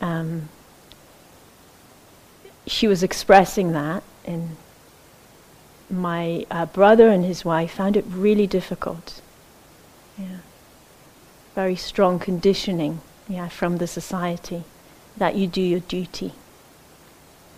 um, 0.00 0.48
she 2.66 2.86
was 2.86 3.02
expressing 3.02 3.72
that, 3.72 4.02
and 4.24 4.56
my 5.90 6.46
uh, 6.50 6.66
brother 6.66 7.08
and 7.08 7.24
his 7.24 7.44
wife 7.44 7.72
found 7.72 7.96
it 7.96 8.04
really 8.08 8.46
difficult. 8.46 9.20
Yeah. 10.16 10.38
Very 11.54 11.76
strong 11.76 12.18
conditioning 12.18 13.00
yeah, 13.28 13.48
from 13.48 13.78
the 13.78 13.86
society, 13.86 14.64
that 15.16 15.34
you 15.34 15.46
do 15.46 15.60
your 15.60 15.80
duty. 15.80 16.32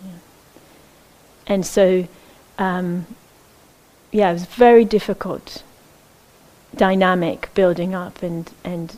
Yeah. 0.03 0.11
And 1.47 1.65
so, 1.65 2.07
um, 2.57 3.07
yeah, 4.11 4.31
it 4.31 4.33
was 4.33 4.45
very 4.45 4.83
difficult 4.83 5.63
dynamic 6.75 7.53
building 7.53 7.95
up 7.95 8.21
and, 8.21 8.51
and 8.63 8.97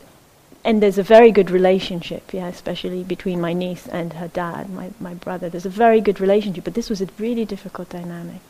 and 0.67 0.83
there's 0.83 0.97
a 0.97 1.03
very 1.03 1.31
good 1.31 1.49
relationship, 1.49 2.33
yeah, 2.33 2.47
especially 2.47 3.01
between 3.01 3.39
my 3.39 3.53
niece 3.53 3.87
and 3.87 4.11
her 4.11 4.27
dad, 4.27 4.69
my, 4.69 4.91
my 4.99 5.13
brother. 5.13 5.47
There's 5.47 5.65
a 5.65 5.69
very 5.69 6.01
good 6.01 6.19
relationship, 6.19 6.65
but 6.65 6.73
this 6.73 6.89
was 6.89 7.01
a 7.01 7.07
really 7.17 7.45
difficult 7.45 7.87
dynamic. 7.87 8.41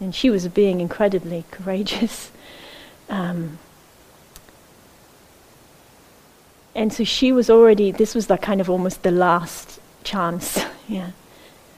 And 0.00 0.12
she 0.12 0.30
was 0.30 0.48
being 0.48 0.80
incredibly 0.80 1.44
courageous. 1.52 2.32
Um, 3.08 3.60
and 6.74 6.92
so 6.92 7.04
she 7.04 7.30
was 7.30 7.48
already, 7.48 7.92
this 7.92 8.16
was 8.16 8.28
like 8.28 8.42
kind 8.42 8.60
of 8.60 8.68
almost 8.68 9.04
the 9.04 9.12
last 9.12 9.78
chance, 10.02 10.64
yeah. 10.88 11.12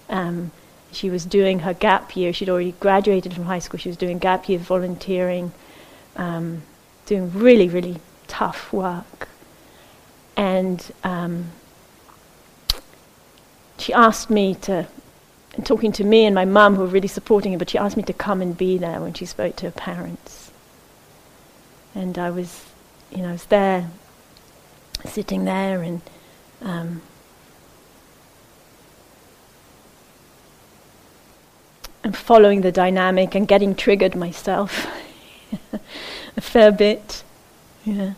Um, 0.09 0.53
she 0.91 1.11
was 1.11 1.27
doing 1.27 1.59
her 1.59 1.75
gap 1.75 2.17
year. 2.17 2.33
She'd 2.33 2.49
already 2.49 2.73
graduated 2.81 3.35
from 3.35 3.45
high 3.45 3.59
school. 3.59 3.79
She 3.79 3.91
was 3.91 3.99
doing 3.99 4.19
gap 4.19 4.49
year 4.49 4.59
volunteering, 4.59 5.53
um, 6.17 6.63
doing 7.07 7.33
really, 7.33 7.69
really 7.69 8.01
tough 8.27 8.73
work 8.73 9.29
and 10.37 10.93
um, 11.05 11.51
she 13.79 13.93
asked 13.93 14.31
me 14.31 14.55
to, 14.63 14.87
talking 15.65 15.93
to 15.93 16.05
me 16.05 16.25
and 16.25 16.35
my 16.35 16.45
mum, 16.45 16.75
who 16.75 16.83
were 16.83 16.89
really 16.89 17.09
supporting 17.09 17.53
her, 17.53 17.59
but 17.59 17.71
she 17.71 17.79
asked 17.79 17.97
me 17.97 18.03
to 18.05 18.13
come 18.13 18.43
and 18.43 18.57
be 18.57 18.79
there 18.79 19.01
when 19.01 19.15
she 19.15 19.27
spoke 19.27 19.57
to 19.57 19.67
her 19.67 19.73
parents. 19.73 20.51
And 21.95 22.19
I 22.19 22.31
was, 22.31 22.65
you 23.11 23.19
know, 23.19 23.29
I 23.29 23.33
was 23.33 23.45
there, 23.47 23.91
sitting 25.05 25.45
there, 25.45 25.83
and 25.83 26.01
um, 26.61 27.03
and 32.03 32.17
following 32.17 32.63
the 32.63 32.73
dynamic 32.73 33.35
and 33.35 33.47
getting 33.47 33.75
triggered 33.75 34.17
myself 34.17 34.87
a 36.37 36.41
fair 36.41 36.73
bit. 36.73 37.23
Yeah 37.85 38.15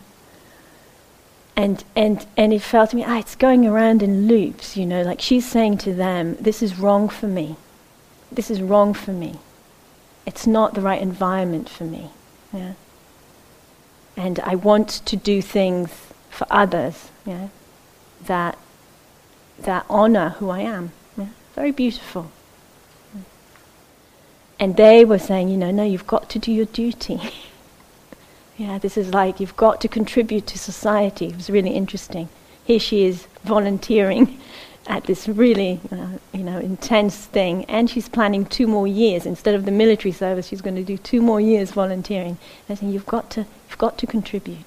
and 1.57 1.83
and 1.97 2.27
and 2.37 2.53
it 2.53 2.61
felt 2.61 2.91
to 2.91 2.97
me, 2.97 3.05
ah, 3.05 3.19
it's 3.19 3.35
going 3.35 3.67
around 3.67 4.03
in 4.03 4.29
loops, 4.29 4.77
you 4.77 4.85
know, 4.85 5.03
like 5.03 5.21
she's 5.21 5.49
saying 5.49 5.79
to 5.79 5.95
them, 5.95 6.37
this 6.39 6.63
is 6.63 6.79
wrong 6.79 7.09
for 7.09 7.27
me. 7.27 7.57
This 8.31 8.51
is 8.51 8.61
wrong 8.61 8.93
for 8.93 9.13
me. 9.13 9.37
It's 10.27 10.47
not 10.47 10.75
the 10.75 10.83
right 10.83 11.01
environment 11.01 11.69
for 11.69 11.85
me. 11.85 12.11
Yeah. 12.53 12.75
And 14.17 14.39
I 14.41 14.55
want 14.55 14.89
to 15.07 15.17
do 15.17 15.41
things 15.41 15.91
for 16.29 16.47
others, 16.51 17.11
yeah, 17.25 17.49
that 18.27 18.59
that 19.59 19.87
honor 19.89 20.31
who 20.39 20.51
I 20.51 20.61
am. 20.61 20.93
Yeah. 21.17 21.29
Very 21.55 21.71
beautiful. 21.71 22.31
And 24.59 24.77
they 24.77 25.05
were 25.05 25.19
saying, 25.19 25.49
you 25.49 25.57
know, 25.57 25.71
no, 25.71 25.85
you've 25.85 26.07
got 26.07 26.31
to 26.31 26.39
do 26.39 26.53
your 26.53 26.67
duty. 26.67 27.21
Yeah, 28.59 28.79
this 28.79 28.97
is 28.97 29.13
like 29.13 29.39
you've 29.39 29.57
got 29.57 29.83
to 29.83 29.89
contribute 29.89 30.47
to 30.47 30.59
society. 30.59 31.27
It 31.27 31.37
was 31.37 31.51
really 31.51 31.73
interesting. 31.73 32.31
Here 32.65 32.79
she 32.79 33.05
is 33.05 33.27
volunteering 33.45 34.41
at 34.87 35.05
this 35.05 35.29
really, 35.29 35.79
uh, 35.93 36.19
you 36.33 36.43
know, 36.43 36.59
intense 36.59 37.17
thing, 37.17 37.67
and 37.67 37.91
she's 37.91 38.09
planning 38.09 38.47
two 38.47 38.67
more 38.67 38.87
years 38.87 39.27
instead 39.27 39.55
of 39.55 39.67
the 39.67 39.71
military 39.71 40.13
service. 40.13 40.47
She's 40.47 40.63
going 40.63 40.77
to 40.77 40.85
do 40.85 40.97
two 40.97 41.21
more 41.21 41.41
years 41.41 41.73
volunteering. 41.73 42.39
And 42.69 42.71
I 42.71 42.75
think 42.77 42.95
you've 42.95 43.05
got 43.05 43.29
to, 43.33 43.41
you've 43.69 43.79
got 43.79 43.99
to 43.99 44.07
contribute. 44.07 44.65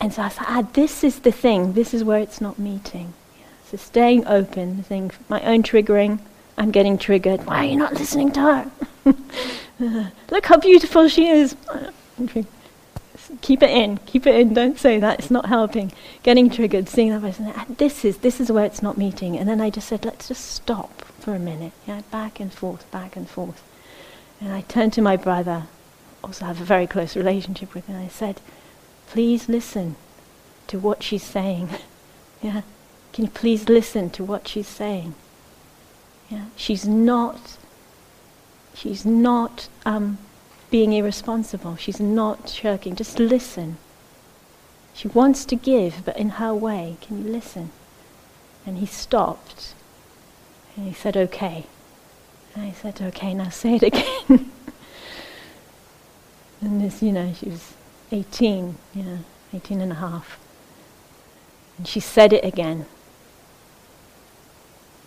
And 0.00 0.12
so 0.12 0.22
I 0.22 0.28
said, 0.28 0.44
ah, 0.46 0.68
this 0.74 1.02
is 1.02 1.20
the 1.20 1.32
thing. 1.32 1.72
This 1.72 1.92
is 1.92 2.04
where 2.04 2.20
it's 2.20 2.40
not 2.40 2.58
meeting. 2.58 3.14
Yeah. 3.38 3.46
So 3.68 3.76
staying 3.78 4.26
open, 4.26 4.84
saying 4.84 5.10
my 5.28 5.40
own 5.42 5.62
triggering. 5.64 6.20
I'm 6.56 6.70
getting 6.70 6.98
triggered. 6.98 7.46
Why 7.46 7.58
are 7.58 7.64
you 7.64 7.76
not 7.76 7.94
listening 7.94 8.30
to 8.32 8.40
her? 8.40 8.70
look 10.30 10.46
how 10.46 10.56
beautiful 10.58 11.08
she 11.08 11.28
is. 11.28 11.56
Keep 13.40 13.62
it 13.62 13.70
in, 13.70 13.98
keep 13.98 14.26
it 14.26 14.34
in, 14.36 14.54
don't 14.54 14.78
say 14.78 14.98
that, 15.00 15.18
it's 15.18 15.30
not 15.30 15.46
helping. 15.46 15.92
Getting 16.22 16.48
triggered, 16.50 16.88
seeing 16.88 17.10
that 17.10 17.20
person, 17.20 17.52
this 17.76 18.04
is, 18.04 18.18
this 18.18 18.40
is 18.40 18.52
where 18.52 18.64
it's 18.64 18.82
not 18.82 18.96
meeting. 18.96 19.36
And 19.36 19.48
then 19.48 19.60
I 19.60 19.70
just 19.70 19.88
said, 19.88 20.04
let's 20.04 20.28
just 20.28 20.50
stop 20.50 21.02
for 21.18 21.34
a 21.34 21.38
minute. 21.38 21.72
Yeah, 21.86 22.02
back 22.10 22.38
and 22.38 22.52
forth, 22.52 22.90
back 22.90 23.16
and 23.16 23.28
forth. 23.28 23.62
And 24.40 24.52
I 24.52 24.60
turned 24.62 24.92
to 24.94 25.02
my 25.02 25.16
brother, 25.16 25.64
also 26.22 26.44
have 26.44 26.60
a 26.60 26.64
very 26.64 26.86
close 26.86 27.16
relationship 27.16 27.74
with 27.74 27.86
him, 27.86 27.96
and 27.96 28.04
I 28.04 28.08
said, 28.08 28.40
please 29.08 29.48
listen 29.48 29.96
to 30.68 30.78
what 30.78 31.02
she's 31.02 31.24
saying. 31.24 31.70
yeah, 32.42 32.62
can 33.12 33.24
you 33.24 33.30
please 33.30 33.68
listen 33.68 34.10
to 34.10 34.24
what 34.24 34.46
she's 34.48 34.68
saying? 34.68 35.14
Yeah, 36.34 36.46
she's 36.56 36.84
not, 36.84 37.56
she's 38.74 39.06
not 39.06 39.68
um, 39.86 40.18
being 40.68 40.92
irresponsible. 40.92 41.76
She's 41.76 42.00
not 42.00 42.48
shirking. 42.48 42.96
Just 42.96 43.20
listen. 43.20 43.76
She 44.94 45.06
wants 45.06 45.44
to 45.44 45.54
give, 45.54 46.04
but 46.04 46.16
in 46.16 46.30
her 46.30 46.52
way. 46.52 46.96
Can 47.00 47.24
you 47.24 47.30
listen? 47.30 47.70
And 48.66 48.78
he 48.78 48.86
stopped. 48.86 49.74
And 50.76 50.88
he 50.88 50.92
said, 50.92 51.16
okay. 51.16 51.66
And 52.54 52.64
I 52.64 52.72
said, 52.72 53.00
okay, 53.00 53.32
now 53.32 53.50
say 53.50 53.76
it 53.76 53.84
again. 53.84 54.26
and 56.60 56.80
this, 56.80 57.00
you 57.00 57.12
know, 57.12 57.32
she 57.32 57.50
was 57.50 57.74
18, 58.10 58.76
yeah, 58.92 59.18
18 59.52 59.80
and 59.80 59.92
a 59.92 59.96
half. 59.96 60.40
And 61.78 61.86
she 61.86 62.00
said 62.00 62.32
it 62.32 62.44
again. 62.44 62.86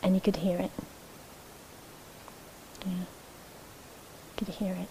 And 0.02 0.16
you 0.16 0.22
could 0.22 0.38
hear 0.38 0.58
it. 0.58 0.72
Yeah. 2.86 2.94
Could 4.38 4.48
hear 4.50 4.74
it. 4.74 4.88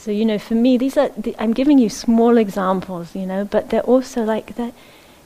So, 0.00 0.10
you 0.10 0.24
know, 0.24 0.38
for 0.38 0.54
me, 0.54 0.78
these 0.78 0.96
are, 0.96 1.10
the, 1.10 1.36
I'm 1.38 1.52
giving 1.52 1.78
you 1.78 1.90
small 1.90 2.38
examples, 2.38 3.14
you 3.14 3.26
know, 3.26 3.44
but 3.44 3.68
they're 3.68 3.82
also 3.82 4.24
like, 4.24 4.56
they're, 4.56 4.72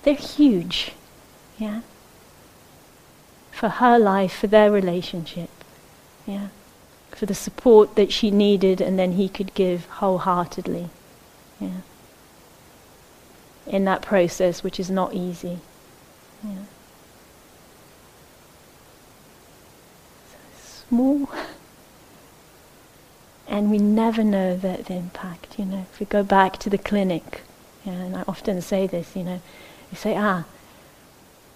they're 0.02 0.14
huge, 0.14 0.90
yeah? 1.58 1.82
For 3.52 3.68
her 3.68 4.00
life, 4.00 4.34
for 4.34 4.48
their 4.48 4.72
relationship, 4.72 5.48
yeah? 6.26 6.48
For 7.12 7.26
the 7.26 7.34
support 7.36 7.94
that 7.94 8.12
she 8.12 8.32
needed 8.32 8.80
and 8.80 8.98
then 8.98 9.12
he 9.12 9.28
could 9.28 9.54
give 9.54 9.86
wholeheartedly, 9.86 10.88
yeah? 11.60 11.82
In 13.68 13.84
that 13.84 14.02
process, 14.02 14.64
which 14.64 14.80
is 14.80 14.90
not 14.90 15.14
easy, 15.14 15.60
yeah? 16.42 16.64
Small. 20.94 21.28
and 23.48 23.68
we 23.68 23.78
never 23.78 24.22
know 24.22 24.56
the, 24.56 24.80
the 24.86 24.94
impact, 24.94 25.58
you 25.58 25.64
know. 25.64 25.86
If 25.92 25.98
we 25.98 26.06
go 26.06 26.22
back 26.22 26.56
to 26.58 26.70
the 26.70 26.78
clinic, 26.78 27.40
yeah, 27.84 27.94
and 27.94 28.16
I 28.16 28.22
often 28.28 28.62
say 28.62 28.86
this, 28.86 29.16
you 29.16 29.24
know, 29.24 29.40
you 29.90 29.96
say, 29.96 30.16
ah, 30.16 30.44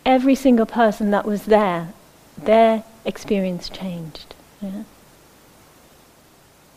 every 0.05 0.34
single 0.34 0.66
person 0.66 1.12
that 1.12 1.24
was 1.24 1.45
there, 1.45 1.93
their 2.36 2.82
experience 3.05 3.68
changed. 3.68 4.34
Yeah? 4.61 4.82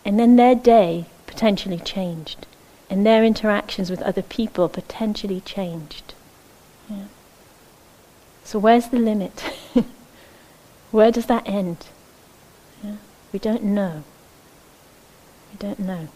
And 0.06 0.20
then 0.20 0.36
their 0.36 0.54
day 0.54 1.08
potentially 1.26 1.80
changed. 1.80 2.46
And 2.92 3.04
their 3.04 3.24
interactions 3.24 3.90
with 3.90 4.04
other 4.04 4.22
people 4.22 4.70
potentially 4.70 5.42
changed. 5.42 6.14
Yeah? 6.88 7.06
So 8.44 8.60
where's 8.60 8.90
the 8.90 9.00
limit? 9.00 9.44
Where 10.92 11.12
does 11.12 11.26
that 11.26 11.50
end? 11.50 11.88
We 13.32 13.40
don't 13.40 13.64
know. 13.64 14.04
We 15.52 15.58
don't 15.58 15.80
know. 15.80 16.08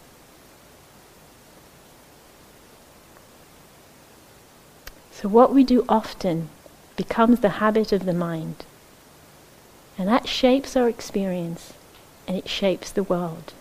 So, 5.12 5.30
what 5.30 5.54
we 5.54 5.64
do 5.64 5.86
often 5.88 6.50
becomes 6.96 7.40
the 7.40 7.62
habit 7.62 7.92
of 7.92 8.06
the 8.06 8.14
mind. 8.14 8.66
And 9.98 10.08
that 10.10 10.28
shapes 10.28 10.76
our 10.76 10.90
experience 10.90 11.74
and 12.28 12.36
it 12.36 12.50
shapes 12.50 12.92
the 12.92 13.04
world. 13.04 13.54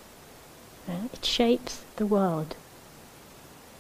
It 0.88 1.24
shapes 1.24 1.84
the 1.96 2.06
world 2.06 2.56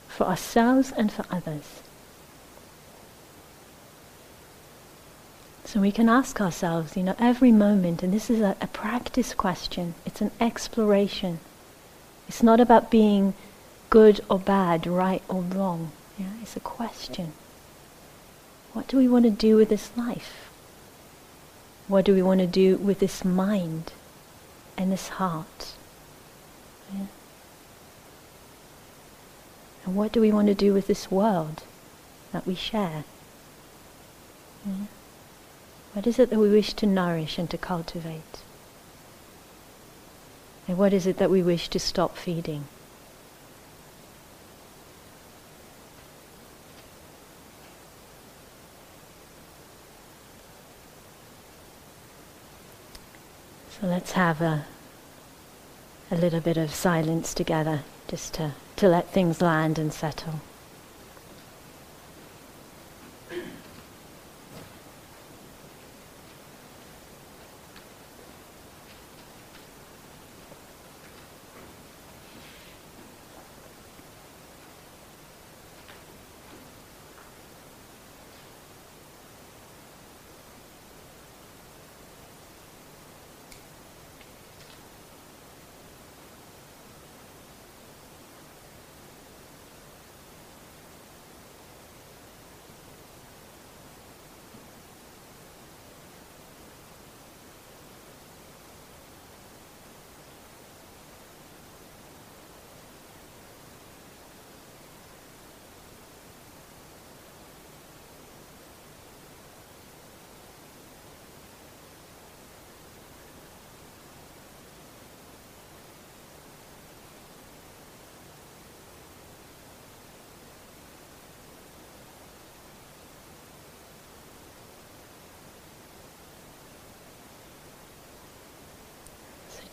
for 0.08 0.24
ourselves 0.24 0.92
and 0.96 1.12
for 1.12 1.24
others. 1.30 1.82
So 5.74 5.80
we 5.80 5.90
can 5.90 6.08
ask 6.08 6.40
ourselves, 6.40 6.96
you 6.96 7.02
know, 7.02 7.16
every 7.18 7.50
moment, 7.50 8.04
and 8.04 8.14
this 8.14 8.30
is 8.30 8.40
a, 8.40 8.56
a 8.60 8.68
practice 8.68 9.34
question, 9.34 9.96
it's 10.06 10.20
an 10.20 10.30
exploration. 10.40 11.40
It's 12.28 12.44
not 12.44 12.60
about 12.60 12.92
being 12.92 13.34
good 13.90 14.20
or 14.30 14.38
bad, 14.38 14.86
right 14.86 15.20
or 15.28 15.40
wrong. 15.40 15.90
Yeah? 16.16 16.30
It's 16.40 16.54
a 16.54 16.60
question. 16.60 17.32
What 18.72 18.86
do 18.86 18.96
we 18.98 19.08
want 19.08 19.24
to 19.24 19.32
do 19.32 19.56
with 19.56 19.68
this 19.68 19.90
life? 19.96 20.48
What 21.88 22.04
do 22.04 22.14
we 22.14 22.22
want 22.22 22.38
to 22.38 22.46
do 22.46 22.76
with 22.76 23.00
this 23.00 23.24
mind 23.24 23.90
and 24.78 24.92
this 24.92 25.08
heart? 25.08 25.72
Yeah? 26.94 27.06
And 29.84 29.96
what 29.96 30.12
do 30.12 30.20
we 30.20 30.30
want 30.30 30.46
to 30.46 30.54
do 30.54 30.72
with 30.72 30.86
this 30.86 31.10
world 31.10 31.64
that 32.30 32.46
we 32.46 32.54
share? 32.54 33.02
Yeah. 34.64 34.86
What 35.94 36.08
is 36.08 36.18
it 36.18 36.30
that 36.30 36.40
we 36.40 36.50
wish 36.50 36.74
to 36.74 36.86
nourish 36.86 37.38
and 37.38 37.48
to 37.50 37.56
cultivate? 37.56 38.42
And 40.66 40.76
what 40.76 40.92
is 40.92 41.06
it 41.06 41.18
that 41.18 41.30
we 41.30 41.40
wish 41.40 41.68
to 41.68 41.78
stop 41.78 42.16
feeding? 42.16 42.64
So 53.80 53.86
let's 53.86 54.12
have 54.12 54.40
a, 54.40 54.64
a 56.10 56.16
little 56.16 56.40
bit 56.40 56.56
of 56.56 56.74
silence 56.74 57.32
together 57.32 57.82
just 58.08 58.34
to, 58.34 58.54
to 58.76 58.88
let 58.88 59.10
things 59.10 59.40
land 59.40 59.78
and 59.78 59.92
settle. 59.92 60.40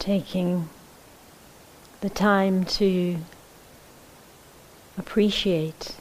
Taking 0.01 0.67
the 1.99 2.09
time 2.09 2.65
to 2.65 3.15
appreciate 4.97 5.95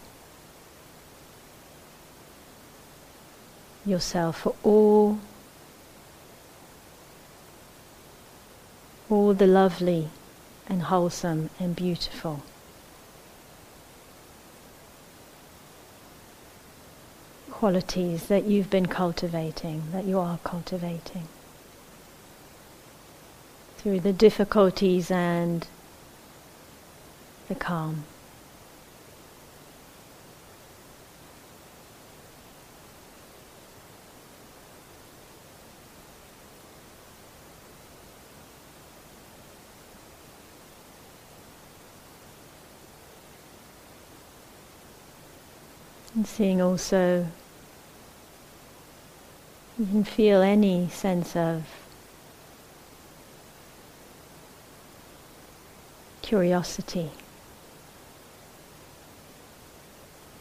yourself 3.84 4.40
for 4.40 4.54
all 4.62 5.20
all 9.10 9.34
the 9.34 9.46
lovely 9.46 10.08
and 10.66 10.82
wholesome 10.84 11.50
and 11.58 11.76
beautiful. 11.76 12.42
Qualities 17.50 18.28
that 18.28 18.44
you've 18.44 18.70
been 18.70 18.86
cultivating, 18.86 19.82
that 19.92 20.06
you 20.06 20.18
are 20.18 20.38
cultivating 20.42 21.28
through 23.80 23.98
the 23.98 24.12
difficulties 24.12 25.10
and 25.10 25.66
the 27.48 27.54
calm. 27.54 28.04
And 46.14 46.26
seeing 46.26 46.60
also, 46.60 47.28
you 49.78 49.86
can 49.86 50.04
feel 50.04 50.42
any 50.42 50.90
sense 50.90 51.34
of 51.34 51.79
curiosity 56.30 57.10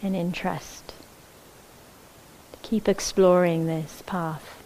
and 0.04 0.16
interest. 0.16 0.94
To 2.52 2.60
keep 2.62 2.88
exploring 2.88 3.66
this 3.66 4.04
path. 4.06 4.62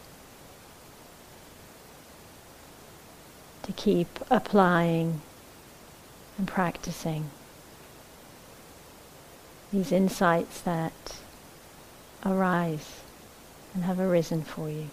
To 3.61 3.71
keep 3.71 4.19
applying 4.29 5.21
and 6.37 6.45
practicing 6.45 7.29
these 9.71 9.93
insights 9.93 10.59
that 10.59 11.21
arise 12.25 12.99
and 13.73 13.85
have 13.85 13.97
arisen 13.97 14.43
for 14.43 14.69
you. 14.69 14.89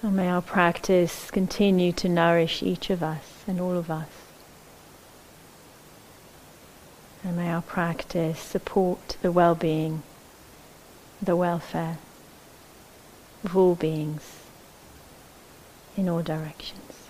So 0.00 0.10
may 0.10 0.28
our 0.28 0.42
practice 0.42 1.28
continue 1.28 1.90
to 1.94 2.08
nourish 2.08 2.62
each 2.62 2.88
of 2.88 3.02
us 3.02 3.42
and 3.48 3.60
all 3.60 3.76
of 3.76 3.90
us. 3.90 4.08
And 7.24 7.36
may 7.36 7.50
our 7.50 7.62
practice 7.62 8.38
support 8.38 9.16
the 9.22 9.32
well-being, 9.32 10.04
the 11.20 11.34
welfare 11.34 11.98
of 13.42 13.56
all 13.56 13.74
beings 13.74 14.22
in 15.96 16.08
all 16.08 16.22
directions. 16.22 17.08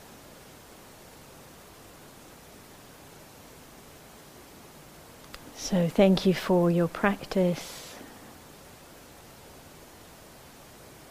So 5.57 5.89
thank 5.89 6.24
you 6.24 6.32
for 6.32 6.70
your 6.70 6.89
practice 6.89 7.97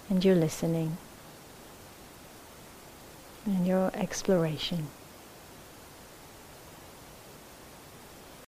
and 0.09 0.25
your 0.25 0.35
listening 0.35 0.97
and 3.47 3.65
your 3.65 3.89
exploration. 3.93 4.87